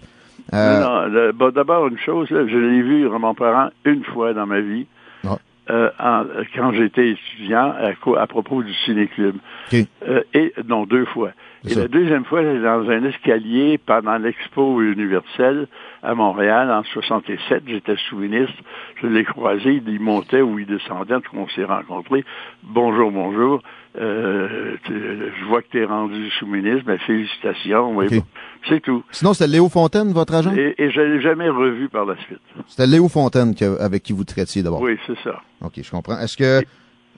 [0.53, 1.33] Euh...
[1.33, 4.87] Bon, d'abord une chose, là, je l'ai vu, Raymond Parent, une fois dans ma vie.
[5.27, 5.39] Ah.
[5.69, 9.35] Euh, en, quand j'étais étudiant à, à, propos du ciné-club.
[9.67, 9.87] Okay.
[10.09, 11.31] Euh, et non, deux fois.
[11.69, 15.67] Et la deuxième fois, j'étais dans un escalier pendant l'expo universelle
[16.03, 17.65] à Montréal en 67.
[17.67, 18.55] J'étais sous-ministre.
[19.03, 19.83] Je l'ai croisé.
[19.87, 21.15] Il montait ou il descendait.
[21.15, 22.25] En tout cas, on s'est rencontrés.
[22.63, 23.63] Bonjour, bonjour.
[23.99, 26.85] Euh, je vois que tu es rendu sous-ministre.
[26.87, 27.97] Ben, félicitations.
[27.97, 28.19] Oui, okay.
[28.21, 28.27] bon,
[28.69, 29.03] c'est tout.
[29.11, 30.55] Sinon, c'était Léo Fontaine, votre agent?
[30.55, 32.41] Et, et je ne l'ai jamais revu par la suite.
[32.69, 34.81] C'était Léo Fontaine que, avec qui vous traitiez d'abord?
[34.83, 35.41] Oui, c'est ça.
[35.63, 36.19] OK, je comprends.
[36.21, 36.63] Est-ce que...
[36.63, 36.67] Et,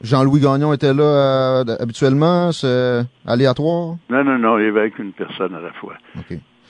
[0.03, 2.53] Jean-Louis Gagnon était là euh, habituellement?
[2.53, 3.97] C'est aléatoire?
[4.11, 5.95] Non, non, non, il y avait avec une personne à la fois.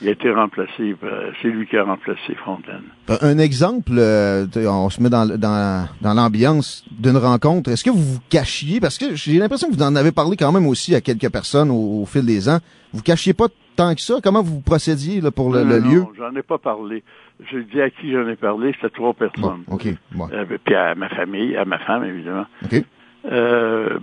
[0.01, 0.95] Il a été remplacé,
[1.43, 2.85] c'est lui qui a remplacé Fontaine.
[3.21, 7.71] Un exemple, euh, on se met dans, dans, dans l'ambiance d'une rencontre.
[7.71, 8.79] Est-ce que vous vous cachiez?
[8.79, 11.73] Parce que j'ai l'impression que vous en avez parlé quand même aussi à quelques personnes
[11.73, 12.59] au, au fil des ans.
[12.93, 14.15] Vous cachiez pas tant que ça?
[14.23, 16.01] Comment vous procédiez là, pour le, non, le non, lieu?
[16.01, 17.03] Non, j'en ai pas parlé.
[17.51, 19.65] Je dis à qui j'en ai parlé, c'était trois personnes.
[19.67, 19.89] Bon, OK.
[20.13, 20.29] Bon.
[20.33, 22.47] Euh, puis à ma famille, à ma femme, évidemment.
[22.65, 22.85] OK.
[23.27, 23.99] Euh,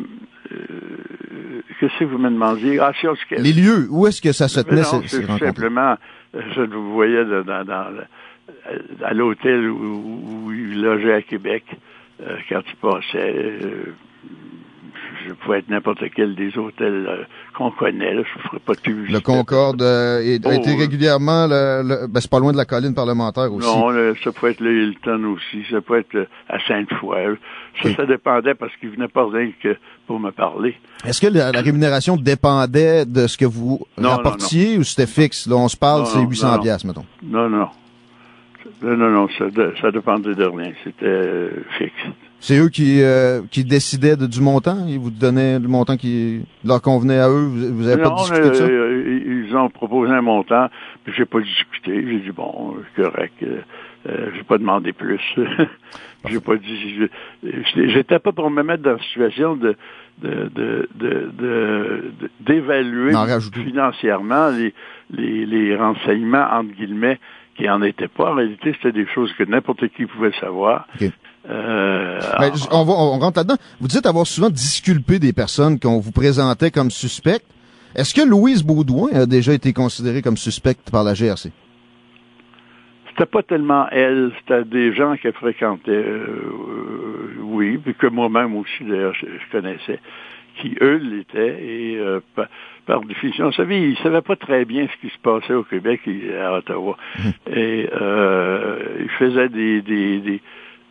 [0.51, 2.79] euh, Qu'est-ce que vous me demandiez?
[2.79, 3.15] Ah, si on.
[3.31, 5.45] Les lieux, où est-ce que ça se tenait, non, ces, c'est ces rencontres?
[5.45, 5.95] simplement,
[6.33, 7.87] je vous voyais dans, dans, dans,
[9.03, 11.63] à l'hôtel où, où, il logeait à Québec,
[12.21, 13.59] euh, quand il passait.
[15.25, 17.23] Euh, je pouvais être n'importe quel des hôtels euh,
[17.57, 18.13] qu'on connaît.
[18.13, 18.23] Là.
[18.23, 18.91] Je ne ferai pas tout.
[19.09, 20.79] Le Concorde euh, est, Oh, a été oui.
[20.79, 23.67] régulièrement, le, le- ben, c'est pas loin de la colline parlementaire aussi.
[23.67, 27.37] Non, le- ça peut être le Hilton aussi, ça peut être euh, à Sainte-Foy.
[27.81, 29.75] Ça, ça dépendait parce qu'il venait pas rien que
[30.07, 30.75] pour me parler.
[31.05, 35.47] Est-ce que la, la rémunération dépendait de ce que vous Non, rapportiez ou c'était fixe?
[35.47, 36.61] Là, on se parle, c'est non, 800 non, non.
[36.61, 37.05] piastres, mettons.
[37.23, 37.67] Non, non.
[38.81, 40.71] Non, non, non, ça, de- ça dépendait de rien.
[40.83, 41.93] C'était euh, fixe.
[42.39, 44.85] C'est eux qui, euh, qui décidaient de- du montant?
[44.87, 47.45] Ils vous donnaient le montant qui leur convenait à eux?
[47.45, 48.63] Vous, vous avez pas discuté de ça?
[48.65, 50.67] euh, ils ont proposé un montant,
[51.03, 52.05] puis j'ai pas discuté.
[52.07, 53.33] J'ai dit bon, euh, correct.
[53.43, 53.61] euh,
[54.07, 55.19] Euh, j'ai pas demandé plus.
[56.29, 57.07] j'ai pas dit.
[57.75, 59.75] J'étais pas pour me mettre dans la situation de
[62.39, 63.13] d'évaluer
[63.63, 64.73] financièrement les,
[65.09, 67.19] les, les renseignements entre guillemets
[67.57, 68.31] qui en étaient pas.
[68.31, 70.87] En réalité, c'était des choses que n'importe qui pouvait savoir.
[71.49, 72.19] Euh,
[72.71, 73.57] on, on, rentre là-dedans.
[73.79, 77.45] Vous dites avoir souvent disculpé des personnes qu'on vous présentait comme suspectes.
[77.95, 81.51] Est-ce que Louise Baudouin a déjà été considérée comme suspecte par la GRC?
[83.09, 88.83] C'était pas tellement elle, c'était des gens qu'elle fréquentait, euh, oui, puis que moi-même aussi,
[88.83, 90.01] d'ailleurs, je, connaissais,
[90.57, 92.19] qui, eux, l'étaient, et euh,
[92.85, 95.63] par, définition, vous savez, ils ne savaient pas très bien ce qui se passait au
[95.63, 96.97] Québec et à Ottawa.
[97.17, 97.31] Hum.
[97.55, 100.41] Et euh, ils faisaient des, des, des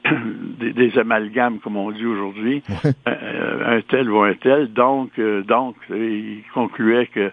[1.00, 2.62] amalgames, comme on dit aujourd'hui,
[3.06, 4.72] un, tel ou un tel.
[4.72, 7.30] Donc, donc, ils concluaient que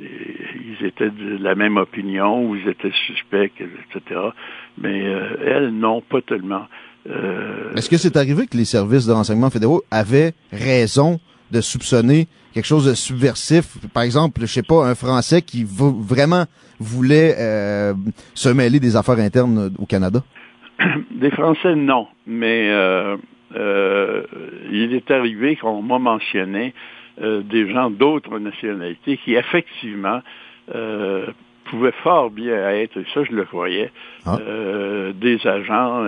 [0.00, 4.20] ils étaient de la même opinion ou ils étaient suspects, etc.
[4.78, 6.66] Mais euh, elles, non, pas tellement.
[7.08, 12.28] Euh, Est-ce que c'est arrivé que les services de renseignement fédéraux avaient raison de soupçonner
[12.52, 13.78] quelque chose de subversif?
[13.92, 16.44] Par exemple, je sais pas, un Français qui vraiment
[16.78, 17.94] voulait euh,
[18.34, 20.22] se mêler des affaires internes au Canada?
[21.10, 22.06] Des Français, non.
[22.26, 22.68] Mais
[23.54, 26.72] il est arrivé qu'on m'a mentionné
[27.22, 30.22] euh, des gens d'autres nationalités qui effectivement
[30.74, 31.26] euh,
[31.64, 33.90] pouvaient fort bien être, et ça je le croyais,
[34.24, 34.38] ah.
[34.40, 36.02] euh, des agents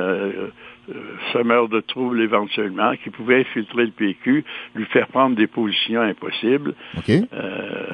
[1.32, 6.74] semeurs de troubles éventuellement, qui pouvaient infiltrer le PQ, lui faire prendre des positions impossibles.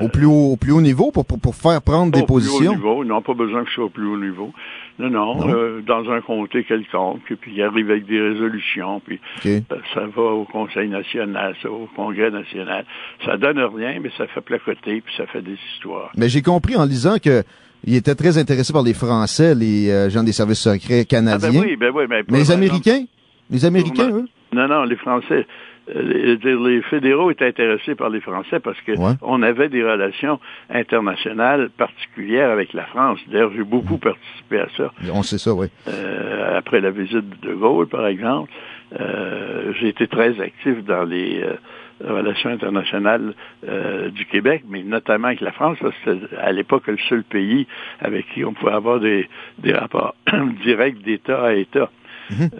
[0.00, 2.72] au, plus haut, au plus haut niveau, pour, pour, faire prendre des positions?
[2.72, 4.52] Au plus haut niveau, non, pas besoin que ce soit au plus haut niveau.
[4.98, 10.06] Non, non, euh, dans un comté quelconque, puis il arrive avec des résolutions, puis ça,
[10.06, 12.84] va au Conseil national, ça va au Congrès national.
[13.24, 16.10] Ça donne rien, mais ça fait placoter, puis ça fait des histoires.
[16.16, 17.44] Mais j'ai compris en lisant que
[17.84, 21.48] il était très intéressé par les Français, les euh, gens des services secrets canadiens.
[21.50, 23.04] Ah ben oui, ben oui, mais, mais les Américains?
[23.50, 24.28] Les Américains, eux?
[24.52, 25.46] Non, non, les Français
[25.94, 32.50] les, fédéraux étaient intéressés par les Français parce que on avait des relations internationales particulières
[32.50, 33.18] avec la France.
[33.30, 34.92] D'ailleurs, j'ai beaucoup participé à ça.
[35.12, 35.68] On sait ça, oui.
[35.88, 38.50] Euh, après la visite de Gaulle, par exemple,
[38.98, 41.54] euh, j'ai été très actif dans les euh,
[42.00, 46.98] relations internationales du Québec, mais notamment avec la France, parce que c'était à l'époque le
[47.08, 47.66] seul pays
[48.00, 50.14] avec qui on pouvait avoir des, des rapports
[50.64, 51.90] directs d'État à État.
[52.30, 52.50] Mm-hmm.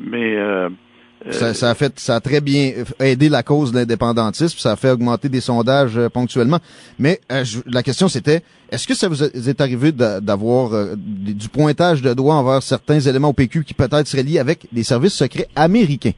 [0.00, 0.68] mais
[1.30, 4.76] ça, ça, a fait, ça a très bien aidé la cause de l'indépendantisme, ça a
[4.76, 6.58] fait augmenter des sondages euh, ponctuellement.
[6.98, 12.02] Mais euh, la question c'était, est-ce que ça vous est arrivé d'avoir euh, du pointage
[12.02, 15.48] de doigts envers certains éléments au PQ qui peut-être seraient liés avec des services secrets
[15.56, 16.12] américains?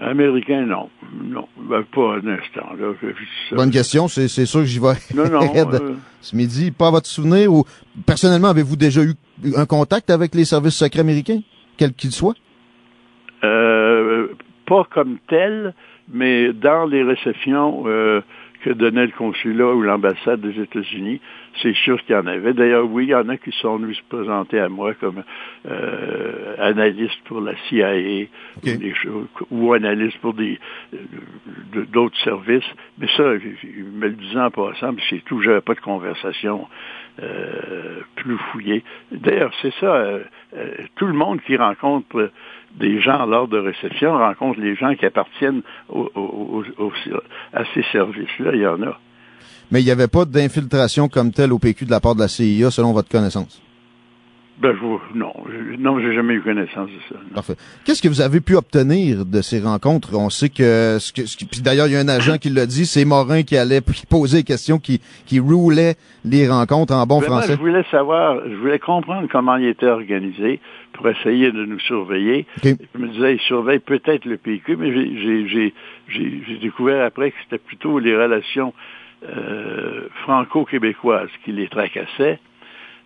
[0.00, 0.88] Américains, non.
[1.24, 2.68] Non, ben, pas un instant.
[2.78, 2.92] Là.
[3.52, 4.94] Bonne question, c'est sûr que j'y vais.
[5.14, 5.40] Non, non.
[6.20, 7.64] Ce midi, pas à votre souvenir ou
[8.06, 9.14] personnellement, avez-vous déjà eu
[9.56, 11.40] un contact avec les services secrets américains,
[11.76, 12.34] quels qu'ils soient?
[13.44, 14.28] Euh,
[14.66, 15.74] pas comme tel,
[16.12, 18.20] mais dans les réceptions euh,
[18.68, 21.22] que donnait le consulat ou l'ambassade des États-Unis,
[21.62, 22.52] c'est sûr qu'il y en avait.
[22.52, 25.22] D'ailleurs, oui, il y en a qui sont venus se présenter à moi comme
[25.66, 28.26] euh, analystes pour la CIA
[29.50, 30.58] ou, analystes pour des
[31.92, 32.70] d'autres services.
[32.98, 33.48] Mais ça, je,
[33.82, 36.68] me le disais en passant, c'est tout, j'avais pas de conversation
[38.14, 38.84] plus fouillée.
[39.10, 40.20] D'ailleurs, c'est ça,
[40.94, 42.30] tout le monde qui rencontre
[42.76, 48.50] des gens lors de réception rencontrent les gens qui appartiennent à ces services-là.
[48.54, 48.98] Il y en a.
[49.70, 52.28] Mais il n'y avait pas d'infiltration comme telle au PQ de la part de la
[52.28, 53.62] CIA, selon votre connaissance?
[54.60, 55.32] Ben, je, non,
[55.78, 57.14] non, j'ai jamais eu connaissance de ça.
[57.32, 57.54] Parfait.
[57.84, 60.16] Qu'est-ce que vous avez pu obtenir de ces rencontres?
[60.16, 62.84] On sait que, ce que, puis d'ailleurs, il y a un agent qui l'a dit,
[62.84, 67.52] c'est Morin qui allait poser des questions, qui qui roulait les rencontres en bon français.
[67.52, 70.60] je voulais savoir, je voulais comprendre comment il était organisé
[70.98, 72.44] pour essayer de nous surveiller.
[72.64, 74.92] Je me disais, il surveille peut-être le PQ, mais
[76.08, 78.74] j'ai découvert après que c'était plutôt les relations
[79.24, 82.40] euh, franco-québécoises qui les tracassaient.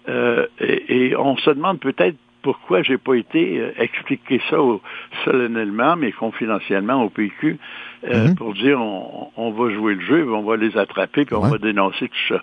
[0.08, 4.56] Euh, et, on se demande peut-être pourquoi j'ai pas été euh, expliquer ça
[5.24, 7.58] solennellement, mais confidentiellement au PQ,
[8.04, 8.34] euh, mhm.
[8.34, 12.08] pour dire on, va jouer le jeu, on va les attraper, puis on va dénoncer
[12.08, 12.42] tout ça.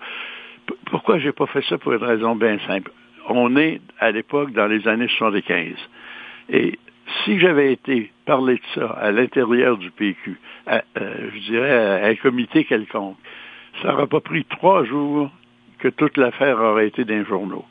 [0.68, 2.92] P pourquoi j'ai pas fait ça pour une raison bien simple?
[3.30, 5.74] On est à l'époque dans les années 75.
[6.50, 6.80] Et
[7.24, 12.66] si j'avais été parler de ça à l'intérieur du PQ, je dirais à un comité
[12.66, 13.18] quelconque,
[13.82, 15.32] ça n'aurait pas pris trois jours
[15.80, 17.66] que toute l'affaire aurait été d'un journaux.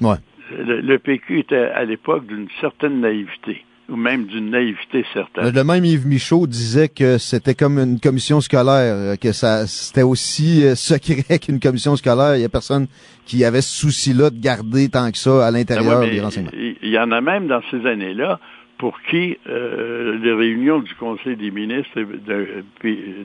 [0.00, 0.16] Ouais.
[0.50, 3.64] Le, PQ était à l'époque d'une certaine naïveté.
[3.88, 5.52] Ou même d'une naïveté certaine.
[5.54, 10.02] Le même Yves Michaud disait que c'était comme une commission scolaire, euh, que ça c'était
[10.02, 12.36] aussi euh, secret qu'une commission scolaire.
[12.36, 12.86] Il y a personne
[13.26, 16.50] qui avait ce souci-là de garder tant que ça à l'intérieur Ah ouais, des renseignements.
[16.54, 18.40] Il y en a même dans ces années-là
[18.78, 22.00] pour qui euh, les réunions du Conseil des ministres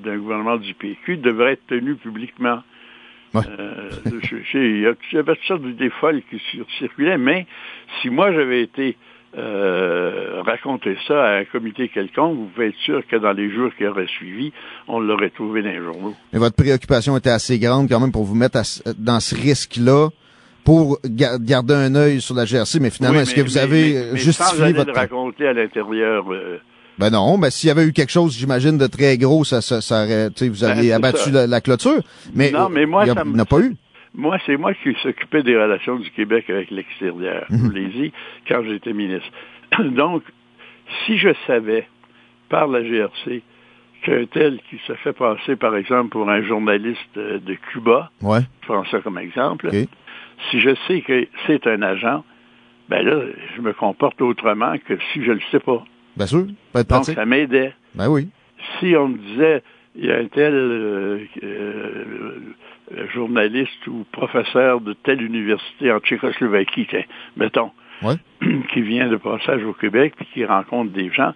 [0.03, 2.59] d'un gouvernement du PQ devraient être tenues publiquement.
[3.33, 3.41] Ouais.
[3.59, 3.89] Euh,
[4.23, 7.45] je- je- il y avait toutes sortes d'idées folles qui cir- circulaient, mais
[8.01, 8.97] si moi j'avais été
[9.37, 13.71] euh, raconter ça à un comité quelconque, vous pouvez être sûr que dans les jours
[13.77, 14.51] qui auraient suivi,
[14.87, 16.15] on l'aurait trouvé dans les journaux.
[16.33, 18.63] Mais votre préoccupation était assez grande quand même pour vous mettre à
[18.97, 20.09] dans ce risque-là
[20.63, 22.79] pour ga- garder un œil sur la GRC.
[22.79, 24.91] Mais finalement, Oui, est-ce que vous mais- avez mais- mais sans justifié votre...
[24.91, 26.57] le raconter à l'intérieur euh,
[26.99, 29.79] Ben non, ben s'il y avait eu quelque chose, j'imagine, de très gros, ça, ça,
[29.81, 32.01] ça aurait, vous Ben, auriez c'est abattu la, la clôture.
[32.35, 33.75] Mais, Non, mais moi, il n'y en a pas eu.
[34.15, 38.11] Moi, c'est moi qui s'occupais des relations du Québec avec l'extérieur, je vous l'ai dit,
[38.47, 39.29] quand j'étais ministre.
[39.79, 40.23] Donc,
[41.05, 41.87] si je savais,
[42.49, 43.43] par la GRC,
[44.01, 48.39] qu'un tel qui se fait passer, par exemple, pour un journaliste euh, de Cuba, Ouais.
[48.61, 49.69] je prends ça comme exemple,
[50.49, 52.23] si je sais que c'est un agent,
[52.87, 53.21] ben là,
[53.55, 55.83] je me comporte autrement que si je le sais pas.
[56.17, 56.47] Bien sûr.
[56.73, 57.15] Peut être Donc, pratique.
[57.15, 57.73] ça m'aidait.
[57.93, 58.29] Ben oui.
[58.79, 59.61] si on me disait
[59.95, 62.35] il y a un tel euh, euh,
[63.13, 66.87] journaliste ou professeur de telle université en Tchécoslovaquie,
[67.37, 67.71] mettons,
[68.01, 68.15] Ouais.
[68.73, 71.33] qui vient de passage au Québec puis qui rencontre des gens,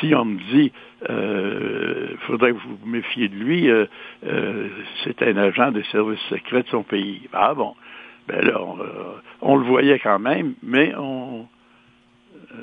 [0.00, 0.72] si on me dit
[1.08, 3.86] euh, faudrait que vous vous méfiez de lui, euh,
[4.26, 4.68] euh,
[5.04, 7.22] c'est un agent des services secrets de son pays.
[7.32, 7.74] Ah bon?
[8.28, 8.84] Ben là, on, euh,
[9.40, 11.46] on le voyait quand même, mais on
[12.52, 12.56] euh,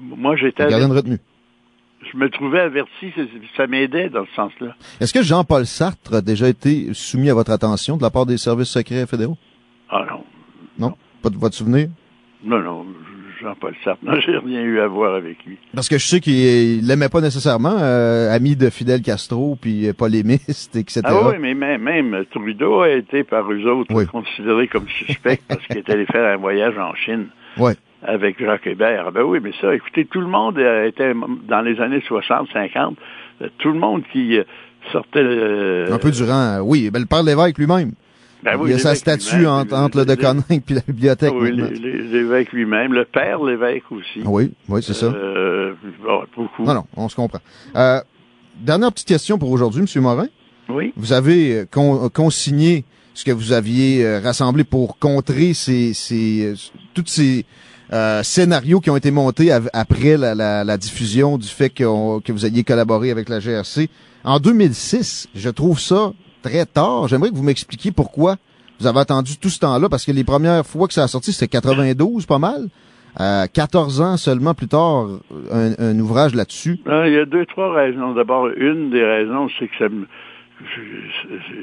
[0.00, 1.18] moi j'étais retenue.
[2.10, 3.12] Je me trouvais averti,
[3.56, 4.74] ça, m'aidait dans ce sens-là.
[5.00, 8.38] Est-ce que Jean-Paul Sartre a déjà été soumis à votre attention de la part des
[8.38, 9.36] services secrets fédéraux?
[9.90, 10.24] Ah non,
[10.78, 10.94] Non?
[11.22, 11.88] Pas de votre souvenir?
[12.44, 12.86] non, non,
[13.40, 15.58] Jean-Paul Sartre, non, j'ai rien eu à voir avec lui.
[15.74, 19.92] Parce que je sais qu'il l'aimait pas nécessairement, euh, ami de Fidel Castro, puis euh,
[19.92, 21.00] polémiste, etc.
[21.04, 24.06] Ah oui, mais même, même Trudeau a été par eux autres Oui.
[24.06, 27.26] considéré comme suspect parce qu'il est allé faire un voyage en Chine
[27.58, 27.74] Ouais.
[28.04, 29.04] Avec Jacques Hébert.
[29.08, 31.12] Ah Ben oui, mais ça, écoutez, tout le monde a été,
[31.48, 32.96] dans les années 60, 50,
[33.42, 34.44] euh, tout le monde qui euh,
[34.90, 35.20] sortait...
[35.20, 37.92] euh, Un peu durant, euh, oui, ben, le père Lévesque lui-même.
[38.42, 41.32] ben oui, il y a sa l'évêque statue entre, entre le Deconinck puis la bibliothèque.
[41.34, 44.20] Oui, l'évêque lui-même, le père l'évêque aussi.
[44.24, 45.06] oui, oui, c'est ça.
[45.06, 46.64] Euh, bon, beaucoup.
[46.64, 47.40] Non, non, on se comprend.
[47.76, 48.00] Euh,
[48.60, 50.02] dernière petite question pour aujourd'hui, M.
[50.02, 50.26] Morin.
[50.68, 50.92] Oui.
[50.96, 52.84] Vous avez euh, con- consigné
[53.14, 56.54] ce que vous aviez euh, rassemblé pour contrer ces, ces, euh,
[56.94, 57.44] tous ces
[57.92, 61.84] euh, scénarios qui ont été montés après la, la- la diffusion du fait que
[62.32, 63.88] vous ayez collaboré avec la GRC.
[64.24, 67.08] En 2006, je trouve ça très tard.
[67.08, 68.36] J'aimerais que vous m'expliquiez pourquoi
[68.80, 71.32] vous avez attendu tout ce temps-là, parce que les premières fois que ça a sorti,
[71.32, 72.68] c'était 92, pas mal.
[73.20, 75.06] Euh, 14 ans seulement plus tard,
[75.52, 76.78] un, un ouvrage là-dessus.
[76.86, 78.14] Ah, Il y a deux, trois raisons.
[78.14, 79.84] D'abord, une des raisons, c'est que ça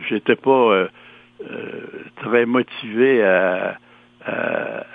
[0.10, 0.88] j'étais pas euh,
[1.50, 1.82] euh,
[2.24, 3.78] très motivé à,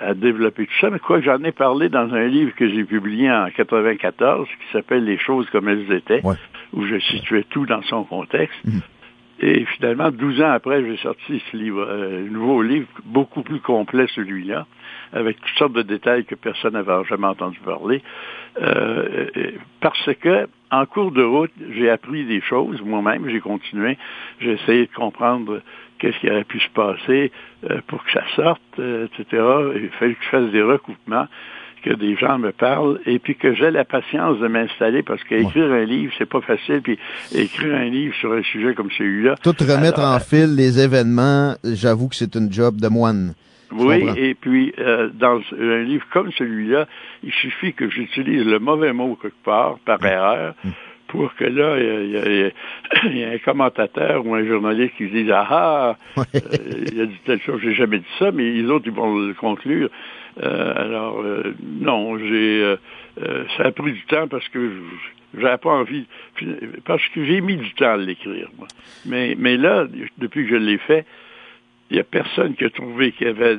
[0.01, 2.83] à, développer tout ça, mais quoi que j'en ai parlé dans un livre que j'ai
[2.83, 6.35] publié en 94 qui s'appelle Les choses comme elles étaient, Ouais.
[6.73, 8.57] où je situais tout dans son contexte.
[9.41, 14.05] Et finalement, 12 ans après, j'ai sorti ce livre, euh, nouveau livre, beaucoup plus complet
[14.15, 14.65] celui-là,
[15.11, 18.01] avec toutes sortes de détails que personne n'avait jamais entendu parler,
[18.61, 19.27] euh,
[19.81, 23.97] parce que en cours de route, j'ai appris des choses moi-même, j'ai continué,
[24.39, 25.61] j'ai essayé de comprendre
[25.99, 27.31] qu'est-ce qui aurait pu se passer
[27.69, 29.43] euh, pour que ça sorte, euh, etc.
[29.75, 31.27] Il fallait que je fasse des recoupements
[31.83, 35.71] que des gens me parlent et puis que j'ai la patience de m'installer parce qu'écrire
[35.71, 36.81] un livre, c'est pas facile.
[36.81, 36.97] Puis
[37.33, 39.35] écrire un livre sur un sujet comme celui-là.
[39.43, 43.35] Tout remettre Alors, en fil les événements, j'avoue que c'est une job de moine.
[43.71, 46.87] Oui, et puis euh, dans un livre comme celui-là,
[47.23, 50.05] il suffit que j'utilise le mauvais mot quelque part, par Mm.
[50.05, 50.55] erreur,
[51.15, 55.31] pour que là, il y y, y a un commentateur ou un journaliste qui dise
[55.31, 56.23] Ah ah, euh,
[56.91, 59.33] il a dit telle chose, j'ai jamais dit ça, mais les autres, ils vont le
[59.33, 59.89] conclure.
[60.43, 62.75] Euh, alors, euh, non, j'ai euh,
[63.21, 64.71] euh, ça a pris du temps parce que
[65.37, 66.05] j'avais pas envie,
[66.85, 68.67] parce que j'ai mis du temps à l'écrire, moi.
[69.05, 71.05] Mais, mais là, depuis que je l'ai fait,
[71.89, 73.57] il n'y a personne qui a trouvé qu'il y avait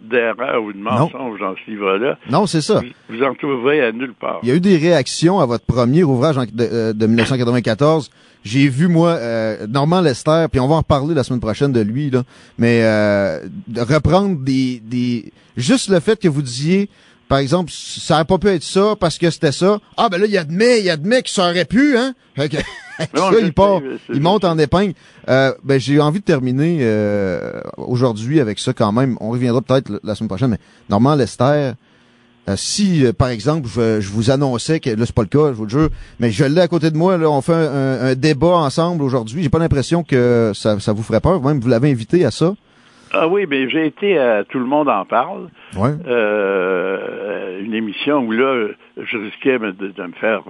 [0.00, 2.18] d'erreur ou de mensonge dans ce livre-là.
[2.30, 2.80] Non, c'est ça.
[3.08, 4.40] Vous, vous en trouverez à nulle part.
[4.42, 8.10] Il y a eu des réactions à votre premier ouvrage en- de, euh, de 1994.
[8.44, 11.80] J'ai vu, moi, euh, Normand Lester, puis on va en reparler la semaine prochaine de
[11.80, 12.22] lui, là,
[12.58, 15.32] mais euh, de reprendre des, des...
[15.56, 16.88] Juste le fait que vous disiez,
[17.28, 19.80] par exemple, ça n'aurait pas pu être ça parce que c'était ça.
[19.96, 22.14] Ah, ben là, il admet, il admet que ça aurait pu, hein?
[23.14, 24.94] Non, ça, il part, sais, il monte en épingle.
[25.28, 29.16] Euh, ben, j'ai envie de terminer euh, aujourd'hui avec ça quand même.
[29.20, 31.72] On reviendra peut-être la semaine prochaine, mais Normand Lester,
[32.48, 35.48] Euh, si, euh, par exemple, je, je vous annonçais que là, c'est pas le cas,
[35.48, 35.88] je vous le jure,
[36.20, 39.42] mais je l'ai à côté de moi, là, on fait un, un débat ensemble aujourd'hui.
[39.42, 41.42] J'ai pas l'impression que ça, ça vous ferait peur.
[41.42, 42.54] Même vous l'avez invité à ça.
[43.12, 45.48] Ah oui, mais j'ai été à Tout le monde en parle.
[45.76, 45.90] Ouais.
[46.06, 50.42] Euh, une émission où là, je risquais de, de me faire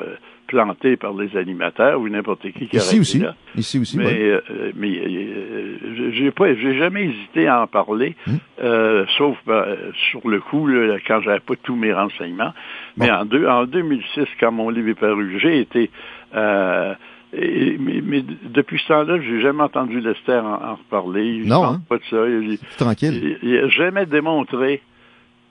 [0.47, 3.18] planter par les animateurs ou n'importe qui qui Ici aussi.
[3.18, 3.34] là.
[3.57, 3.99] Ici aussi.
[3.99, 4.40] Mais, ouais.
[4.51, 8.36] euh, mais euh, j'ai pas, j'ai jamais hésité à en parler, Hmm.
[8.62, 9.64] euh, sauf ben,
[10.11, 12.53] sur le coup là, quand j'avais pas tous mes renseignements.
[12.97, 15.90] Mais en, deux, en 2006, quand mon livre est paru, j'ai été.
[16.34, 16.94] Euh,
[17.32, 21.26] et- mais, mais depuis ce temps-là, j'ai jamais entendu Lester en, en reparler.
[21.42, 21.80] Il Non, hein?
[21.88, 22.26] pas de ça.
[22.28, 23.36] Il, Tranquille.
[23.42, 24.80] il, il a jamais démontré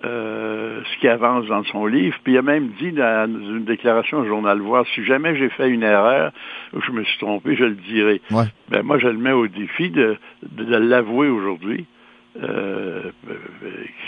[0.06, 2.16] euh, ce qui avance dans son livre.
[2.24, 5.70] Puis il a même dit dans une déclaration au journal Voir, si jamais j'ai fait
[5.70, 6.32] une erreur
[6.74, 8.22] ou je me suis trompé, je le dirai.
[8.32, 8.46] Ouais.
[8.70, 11.86] Ben moi, je le mets au défi de, de, de l'avouer aujourd'hui.
[12.44, 13.34] Euh, euh,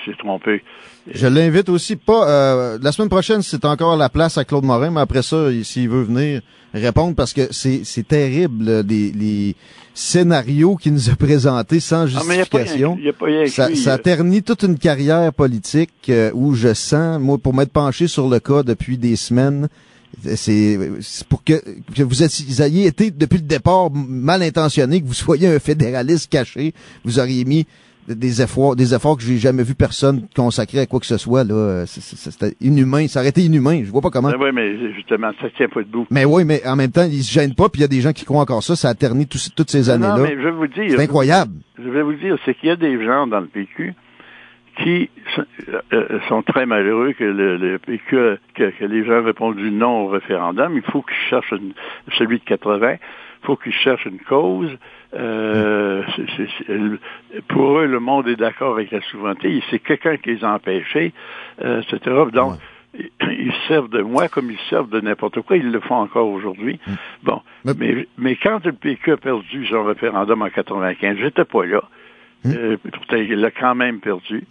[0.03, 0.61] qui s'est trompé.
[1.09, 2.27] Je l'invite aussi pas.
[2.29, 5.63] euh, la semaine prochaine, c'est encore la place à Claude Morin, mais après ça, il-
[5.63, 6.41] s'il veut venir
[6.73, 9.55] répondre, parce que c'est terrible là, les, les
[9.93, 12.97] scénarios qu'il nous a présentés sans Ah, justification.
[12.99, 16.53] il y a pas rien Ça, ça euh, ternit toute une carrière politique euh, où
[16.53, 19.69] je sens, moi, pour m'être penché sur le cas depuis des semaines,
[20.35, 21.53] c'est c'est pour que,
[21.95, 25.59] que vous, êtes- vous ayez été depuis le départ mal intentionné, que vous soyez un
[25.59, 26.73] fédéraliste caché,
[27.05, 27.65] vous auriez mis
[28.07, 31.43] des efforts, des efforts que j'ai jamais vu personne consacrer à quoi que ce soit
[31.43, 31.85] là.
[31.85, 33.81] C'était inhumain, ça aurait été inhumain.
[33.83, 34.29] Je vois pas comment.
[34.29, 36.07] Ben oui, mais justement, ça tient pas debout.
[36.09, 38.01] Mais oui, mais en même temps, ils se gênent pas, puis il y a des
[38.01, 38.75] gens qui croient encore ça.
[38.75, 40.17] Ça a terni toutes ces années-là.
[40.21, 40.91] mais je vais vous dire.
[40.91, 41.51] C'est incroyable.
[41.77, 43.93] Je vais vous dire, c'est qu'il y a des gens dans le PQ
[44.83, 45.43] qui sont,
[45.93, 48.15] euh, sont très malheureux que le, le PQ,
[48.55, 50.73] que, que les gens aient répondu non au référendum.
[50.75, 51.73] Il faut qu'ils cherchent une-
[52.17, 52.93] celui de 80.
[52.93, 54.69] Il faut qu'ils cherchent une cause.
[55.17, 56.03] Euh,
[57.47, 59.61] pour eux, le monde est d'accord avec la souveraineté.
[59.69, 61.13] C'est quelqu'un qui les a empêchés,
[61.63, 62.15] euh, etc.
[62.33, 62.53] Donc,
[62.93, 65.57] ils se servent de moi comme ils se servent de n'importe quoi.
[65.57, 66.79] Ils le font encore aujourd'hui.
[67.23, 71.65] Bon, Mais- mais, mais quand le PQ a perdu son référendum en 95, j'étais pas
[71.65, 71.83] là.
[72.45, 74.43] Euh, pourtant, il l'a quand même perdu.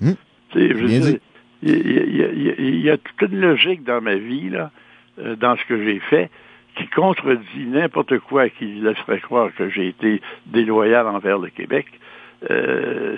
[0.55, 1.19] Dit.
[1.63, 4.71] il y, y a toute une logique dans ma vie, là,
[5.19, 6.31] euh, dans ce que j'ai fait,
[6.77, 11.87] qui contredit n'importe quoi qui laisserait croire que j'ai été déloyal envers le Québec.
[12.51, 13.17] Euh,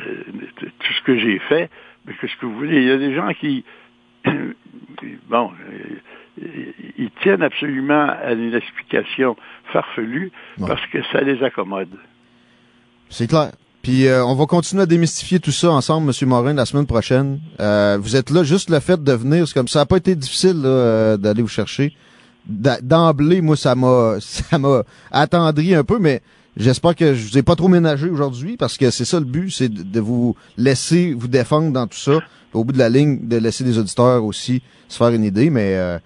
[0.61, 1.71] tout ce que j'ai fait,
[2.07, 2.77] mais qu'est-ce que vous voulez?
[2.77, 3.65] Il y a des gens qui,
[5.29, 6.43] bon, euh,
[6.97, 9.37] ils tiennent absolument à une explication
[9.73, 10.31] farfelue
[10.61, 11.91] parce que ça les accommode.
[13.09, 13.51] C'est clair.
[13.83, 17.41] Puis euh, on va continuer à démystifier tout ça ensemble, Monsieur Morin, la semaine prochaine.
[17.61, 20.15] Euh, vous êtes là, juste le fait de venir, c'est comme ça n'a pas été
[20.15, 21.95] difficile euh, d'aller vous chercher.
[22.49, 26.23] D'emblée, moi, ça m'a ça m'a attendri un peu, mais
[26.57, 29.51] j'espère que je vous ai pas trop ménagé aujourd'hui, parce que c'est ça le but,
[29.51, 32.21] c'est de, vous laisser vous défendre dans tout ça.
[32.55, 35.75] Au bout de la ligne, de laisser les auditeurs aussi se faire une idée, mais
[35.77, 35.99] euh,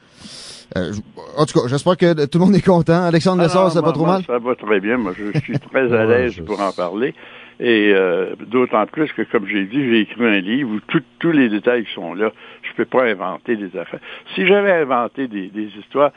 [0.77, 0.93] euh,
[1.37, 3.05] en tout cas, j'espère que tout le monde est content.
[3.05, 4.23] Alexandre Lessard, ça va trop mal?
[4.27, 4.99] Ça va très bien.
[4.99, 7.15] Moi, je suis très à l'aise pour en parler.
[7.61, 11.31] Et euh, d'autant plus que, comme j'ai dit, j'ai écrit un livre où tout- tous
[11.31, 12.33] les détails sont là.
[12.63, 14.01] Je peux pas inventer des affaires.
[14.35, 16.11] Si j'avais inventé des, des histoires,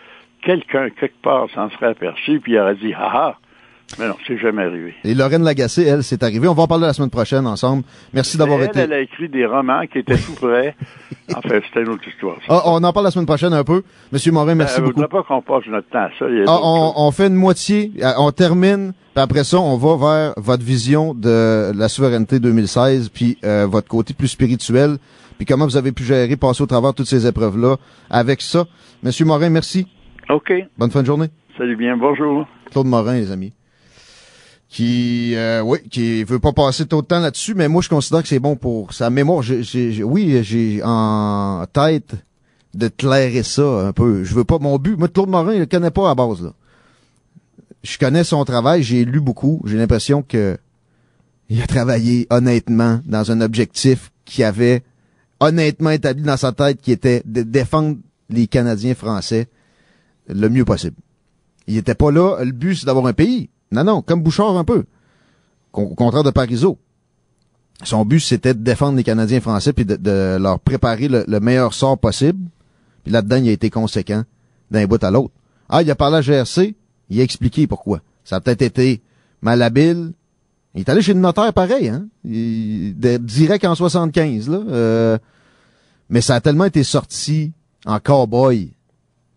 [0.46, 3.36] quelqu'un, quelque part, s'en serait aperçu, puis il aurait dit, ah ah.
[4.00, 4.96] Mais non, c'est jamais arrivé.
[5.04, 6.48] Et Lorraine Lagacé, elle, c'est arrivée.
[6.48, 7.84] On va en parler la semaine prochaine ensemble.
[8.14, 8.80] Merci d'avoir été.
[8.80, 10.76] elle a écrit des romans qui étaient tout prêts.
[11.36, 12.38] enfin, c'était une autre histoire.
[12.50, 13.84] Ah, on en parle la semaine prochaine un peu.
[14.12, 14.96] Monsieur Morin, merci Euh, beaucoup.
[15.02, 16.26] voudrais pas qu'on passe notre temps à ça.
[16.48, 16.60] Ah,
[16.98, 21.14] on fait une moitié, euh, on termine, puis après ça, on va vers votre vision
[21.14, 24.98] de la souveraineté 2016, puis euh, votre côté plus spirituel,
[25.38, 27.76] puis comment vous avez pu gérer, passer au travers toutes ces épreuves-là
[28.10, 28.66] avec ça.
[29.04, 29.86] Monsieur Morin, merci.
[30.30, 30.52] OK.
[30.78, 31.28] Bonne fin de journée.
[31.58, 31.98] Salut bien.
[31.98, 32.48] Bonjour.
[32.72, 33.54] Claude Morin, les amis.
[34.70, 38.22] Qui, euh, oui, qui veut pas passer trop de temps là-dessus, mais moi, je considère
[38.24, 39.42] que c'est bon pour sa mémoire.
[39.42, 42.16] J'ai- j'ai- j'ai- oui, j'ai en tête
[42.74, 44.24] de clairer ça un peu.
[44.24, 46.52] Je veux pas, mon but, moi, Claude Morin, il le connaît pas à base, là.
[47.84, 49.62] Je connais son travail, j'ai lu beaucoup.
[49.66, 50.58] J'ai l'impression que
[51.50, 54.82] il a travaillé honnêtement dans un objectif qui avait
[55.40, 57.98] honnêtement établi dans sa tête qui était de défendre
[58.32, 59.48] les Canadiens français
[60.28, 60.98] le mieux possible.
[61.68, 63.50] Il était pas là, le but c'est d'avoir un pays.
[63.72, 64.86] Non, non, comme Bouchard un peu.
[65.74, 66.78] Au contraire de Parizeau.
[67.84, 71.74] Son but c'était de défendre les Canadiens français puis de, leur préparer le, le meilleur
[71.74, 72.48] sort possible.
[73.04, 74.24] Puis là-dedans, il a été conséquent
[74.72, 75.34] d'un bout à l'autre.
[75.70, 76.76] Ah, il a parlé à GRC,
[77.10, 78.02] il a expliqué pourquoi.
[78.24, 79.02] Ça a peut-être été
[79.42, 80.14] malhabile.
[80.74, 82.08] Il est allé chez le notaire pareil, hein?
[82.24, 84.58] Il- direct en 75, là.
[84.58, 85.18] Euh,
[86.10, 87.54] mais ça a tellement été sorti
[87.86, 88.74] en cowboy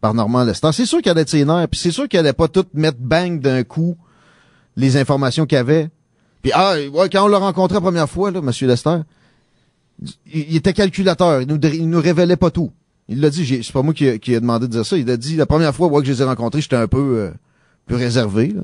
[0.01, 0.70] par Normand Lester.
[0.72, 3.40] C'est sûr qu'il allait ses nerfs, puis c'est sûr qu'il allait pas tout mettre bang
[3.40, 3.96] d'un coup
[4.76, 5.90] les informations qu'il avait.
[6.42, 8.51] Puis ah, ouais, quand on l'a rencontré la première fois, là, M.
[8.68, 8.99] Lester,
[10.32, 12.70] il, était calculateur, il nous, il nous révélait pas tout.
[13.09, 14.96] Il l'a dit, c'est pas moi qui, qui a demandé de dire ça.
[14.96, 17.18] Il a dit, la première fois ouais, que je les ai rencontrés, j'étais un peu,
[17.18, 17.30] euh,
[17.86, 18.55] peu réservé.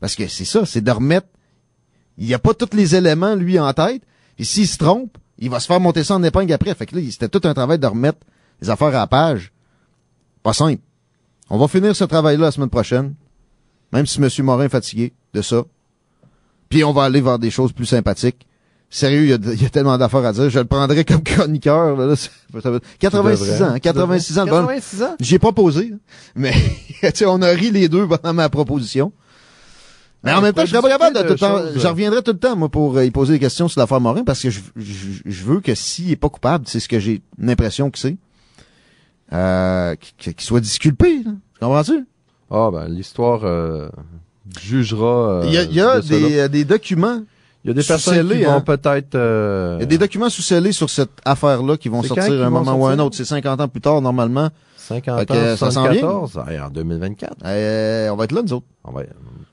[0.00, 1.28] Parce que c'est ça, c'est de remettre...
[2.18, 4.02] Il n'y a pas tous les éléments, lui, en tête.
[4.38, 6.74] Et s'il se trompe, il va se faire monter ça en épingle après.
[6.74, 8.18] Fait que là, c'était tout un travail de remettre
[8.60, 9.52] les affaires à la page.
[10.42, 10.80] Pas simple.
[11.50, 13.14] On va finir ce travail-là la semaine prochaine.
[13.92, 14.28] Même si M.
[14.44, 15.64] Morin est fatigué de ça.
[16.68, 18.46] Puis on va aller vers des choses plus sympathiques.
[18.92, 20.50] Sérieux, il y a, il y a tellement d'affaires à dire.
[20.50, 21.96] Je le prendrais comme chroniqueur.
[21.96, 22.30] Là, là, ça-
[22.62, 23.62] ça va- 86 devrais.
[23.62, 24.44] ans, hein, 86 ans.
[24.44, 24.66] le bonhomme.
[24.66, 25.16] 86 ans?
[25.20, 25.98] J'y ai pas posé, hein.
[26.34, 26.52] mais
[27.26, 29.12] on a ri les deux pendant ma proposition.
[30.22, 31.60] Mais en même temps, je serais pas capable de tout le temps.
[31.74, 34.22] Je reviendrai tout le temps, moi, pour euh, y poser des questions sur l'affaire Morin,
[34.24, 37.22] parce que je, je, je veux que s'il est pas coupable, c'est ce que j'ai
[37.38, 38.16] l'impression que c'est,
[39.32, 41.22] euh, qu'il soit disculpé.
[41.24, 41.32] là.
[41.54, 42.06] Tu comprends-tu?
[42.50, 43.88] Ah, ben, l'histoire euh,
[44.60, 45.30] jugera.
[45.30, 46.48] euh, il y a, il y a de cela.
[46.48, 47.20] des, des documents,
[47.64, 48.60] Il y a des personnes qui vont hein.
[48.60, 49.14] peut-être.
[49.14, 52.50] euh, il y a des documents sous-scellés sur cette affaire-là qui vont sortir à un
[52.50, 53.16] moment ou à un autre.
[53.16, 54.48] C'est 50 ans plus tard, normalement.
[54.76, 56.00] 50 Fait que ans, ça vient.
[56.00, 57.36] 74, ah, en 2024.
[57.44, 58.66] Euh, on va être là, nous autres.
[58.82, 59.02] On va,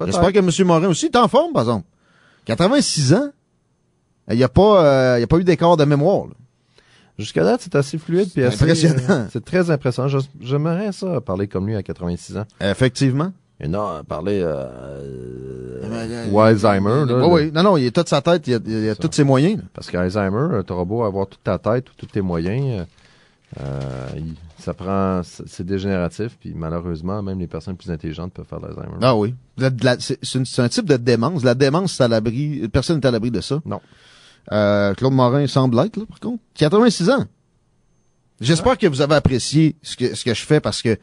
[0.06, 0.50] J'espère que M.
[0.68, 1.86] Morin aussi est en forme, par exemple.
[2.46, 3.30] 86 ans,
[4.32, 6.26] il n'y a pas, il y a pas eu d'écart de mémoire.
[6.28, 6.34] là.
[7.18, 9.02] Jusqu'à date, c'est assez fluide puis assez, Impressionnant.
[9.10, 10.10] euh, c'est très impressionnant.
[10.42, 12.46] J'aimerais ça, parler comme lui à 86 ans.
[12.62, 13.32] Effectivement.
[13.60, 14.68] Et non, parler euh,
[15.84, 17.28] Euh, ou Alzheimer, là.
[17.28, 17.52] Oui, oui.
[17.52, 19.58] Non, non, il a toute sa tête, il a, il a tous ses moyens.
[19.58, 19.64] là.
[19.74, 24.08] Parce qu'Alzheimer, euh, t'auras beau avoir toute ta tête ou tous tes moyens, euh, euh,
[24.18, 28.60] il- ça prend, c'est c'est dégénératif, puis malheureusement, même les personnes plus intelligentes peuvent faire
[28.60, 28.98] l'Alzheimer.
[29.02, 29.34] Ah oui.
[29.58, 31.44] La- de la- C'est c'est c'est un type de démence.
[31.44, 32.68] La démence, c'est à l'abri.
[32.72, 33.60] Personne n'est à l'abri de ça.
[33.66, 33.80] Non.
[34.52, 36.42] Euh, Claude Morin semble être, là, par contre.
[36.56, 37.26] 86 ans.
[38.40, 40.98] J'espère que vous avez apprécié ce que, ce que je fais parce que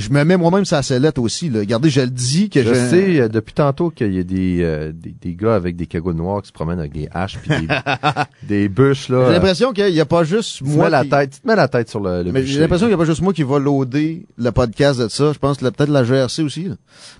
[0.00, 1.50] je me mets moi-même la sellette aussi.
[1.50, 1.60] Là.
[1.60, 2.74] Regardez, je le dis que Je je...
[2.74, 6.14] sais euh, depuis tantôt qu'il y a des, euh, des, des gars avec des cagoules
[6.14, 7.66] noires qui se promènent avec des haches puis des,
[8.48, 9.26] des bûches là.
[9.26, 11.46] J'ai l'impression qu'il n'y a pas juste Tu moi mets la qui- tête, tu te
[11.46, 13.32] mets la tête sur le, le Mais j'ai l'impression qu'il n'y a pas juste moi
[13.32, 15.32] qui va loader le podcast de ça.
[15.32, 16.64] Je pense que peut-être la GRC aussi.
[16.68, 16.74] là.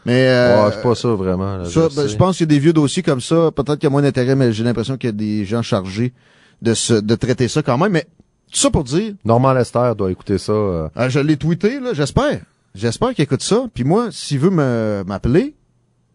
[0.06, 1.58] Mais euh, Ouais, c'est pas ça vraiment.
[1.58, 3.50] là, ça, je ben, je pense qu'il y a des vieux dossiers comme ça.
[3.54, 6.12] Peut-être qu'il y a moins d'intérêt, mais j'ai l'impression qu'il y a des gens chargés
[6.62, 7.92] de se, de traiter ça quand même.
[7.92, 8.06] Mais
[8.50, 10.52] tout ça pour dire, Normand Lester doit écouter ça.
[10.52, 12.40] euh, euh, je l'ai tweeté, là, j'espère.
[12.74, 13.66] J'espère qu'il écoute ça.
[13.72, 15.54] Puis moi, s'il veut me m'appeler,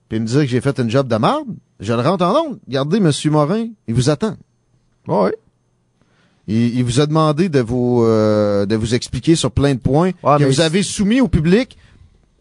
[0.09, 1.47] puis me dire que j'ai fait une job de marde,
[1.79, 2.59] je le rentre en ondes.
[2.67, 4.35] Regardez, Monsieur Morin, il vous attend.
[5.07, 5.35] ouais.
[6.49, 10.11] Il, il vous a demandé de vous euh, de vous expliquer sur plein de points
[10.37, 11.77] que vous avez soumis au public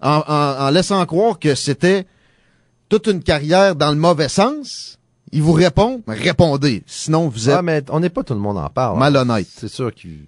[0.00, 2.06] en, en- en laissant croire que c'était
[2.88, 4.98] toute une carrière dans le mauvais sens.
[5.32, 6.84] Il vous répond, répondez.
[6.86, 8.96] Sinon, vous êtes Ah, mais on n'est pas tout le monde en parle.
[9.00, 9.48] malhonnête.
[9.50, 10.20] C'est sûr qu'il.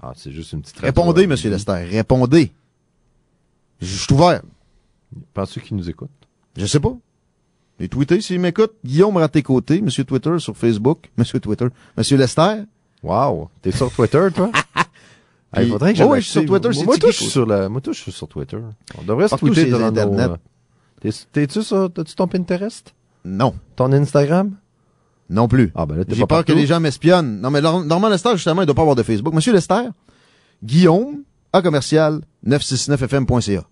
[0.00, 0.78] Ah, c'est juste une petite.
[0.78, 2.52] Répondez, Monsieur Lester, répondez.
[3.80, 4.42] Je suis ouvert.
[5.34, 6.10] Penses-tu qu'il nous écoute?
[6.56, 6.94] Je sais pas.
[7.78, 11.66] Les tweetés, s'il m'écoute, Guillaume à tes côtés, Monsieur Twitter sur Facebook, Monsieur Twitter,
[11.96, 12.62] Monsieur Lester.
[13.04, 13.48] Wow.
[13.62, 14.50] T'es sur Twitter, toi?
[15.50, 17.46] Ah, il faudrait que Ouais, je suis sur Twitter, c'est Moi, toi, je suis sur
[17.46, 18.58] la, moi, je suis sur Twitter.
[18.98, 20.28] On devrait se tweeter dans nos, internets.
[20.32, 20.36] euh,
[21.00, 22.92] T'es, t'es-tu sur, t'as-tu ton Pinterest?
[23.24, 24.54] Non, Ton Instagram?
[25.30, 25.72] non plus.
[25.74, 27.40] Ah, ben là, t'es J'ai pas peur que les gens m'espionnent.
[27.40, 29.32] Non, mais Nor- Normand Lester, justement, il doit pas avoir de Facebook.
[29.32, 29.88] Monsieur Lester,
[30.62, 31.22] Guillaume,
[31.54, 33.64] à commercial, 969fm.ca.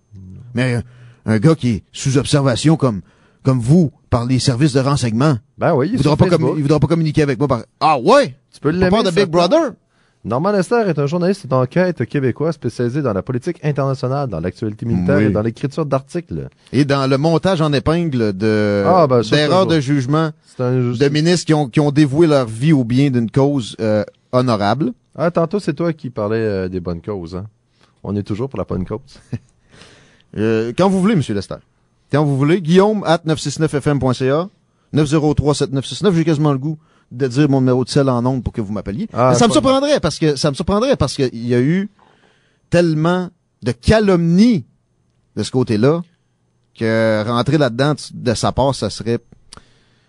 [0.55, 0.81] Mais
[1.25, 3.01] un gars qui est sous observation comme,
[3.43, 6.87] comme vous, par les services de renseignement, Ben oui, il voudra, pas il voudra pas
[6.87, 7.63] communiquer avec moi par...
[7.81, 8.37] Ah ouais?
[8.53, 9.27] Tu peux l'aimer, de Big?
[9.27, 9.73] Brother?
[10.25, 15.19] Normand Lester est un journaliste d'enquête québécois spécialisé dans la politique internationale, dans l'actualité militaire
[15.19, 15.25] Oui.
[15.27, 16.49] et dans l'écriture d'articles.
[16.73, 21.47] Et dans le montage en épingle de Ah, ben, d'erreurs de jugement un de ministres
[21.47, 24.03] qui ont, qui ont dévoué leur vie au bien d'une cause euh,
[24.33, 24.93] honorable.
[25.15, 27.47] Ah, tantôt, c'est toi qui parlais euh, des bonnes causes, hein?
[28.09, 29.21] On est toujours pour la bonne cause.
[30.37, 31.55] Euh, quand vous voulez, Monsieur Lester.
[32.13, 34.51] Quand vous voulez, Guillaume at 969fm.ca
[34.93, 36.13] 903-7969.
[36.15, 36.79] J'ai quasiment le goût
[37.11, 39.09] de dire mon numéro de sel en ondes pour que vous m'appeliez.
[39.15, 41.89] Ah, ça me surprendrait parce que ça me surprendrait parce qu'il y a eu
[42.69, 43.31] tellement
[43.63, 44.67] de calomnies
[45.37, 46.03] de ce côté-là
[46.79, 49.21] que rentrer là-dedans de sa part, ça serait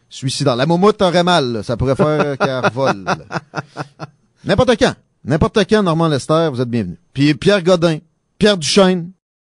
[0.09, 0.57] suicidaire.
[0.57, 1.63] La moumoute aurait mal, là.
[1.63, 3.05] ça pourrait faire qu'elle vole.
[4.43, 4.93] N'importe quand.
[5.27, 6.97] N'importe quand, Normand Lester, vous êtes bienvenue.
[7.11, 7.97] Puis Pierre Godin,
[8.39, 9.11] Pierre Duchesne,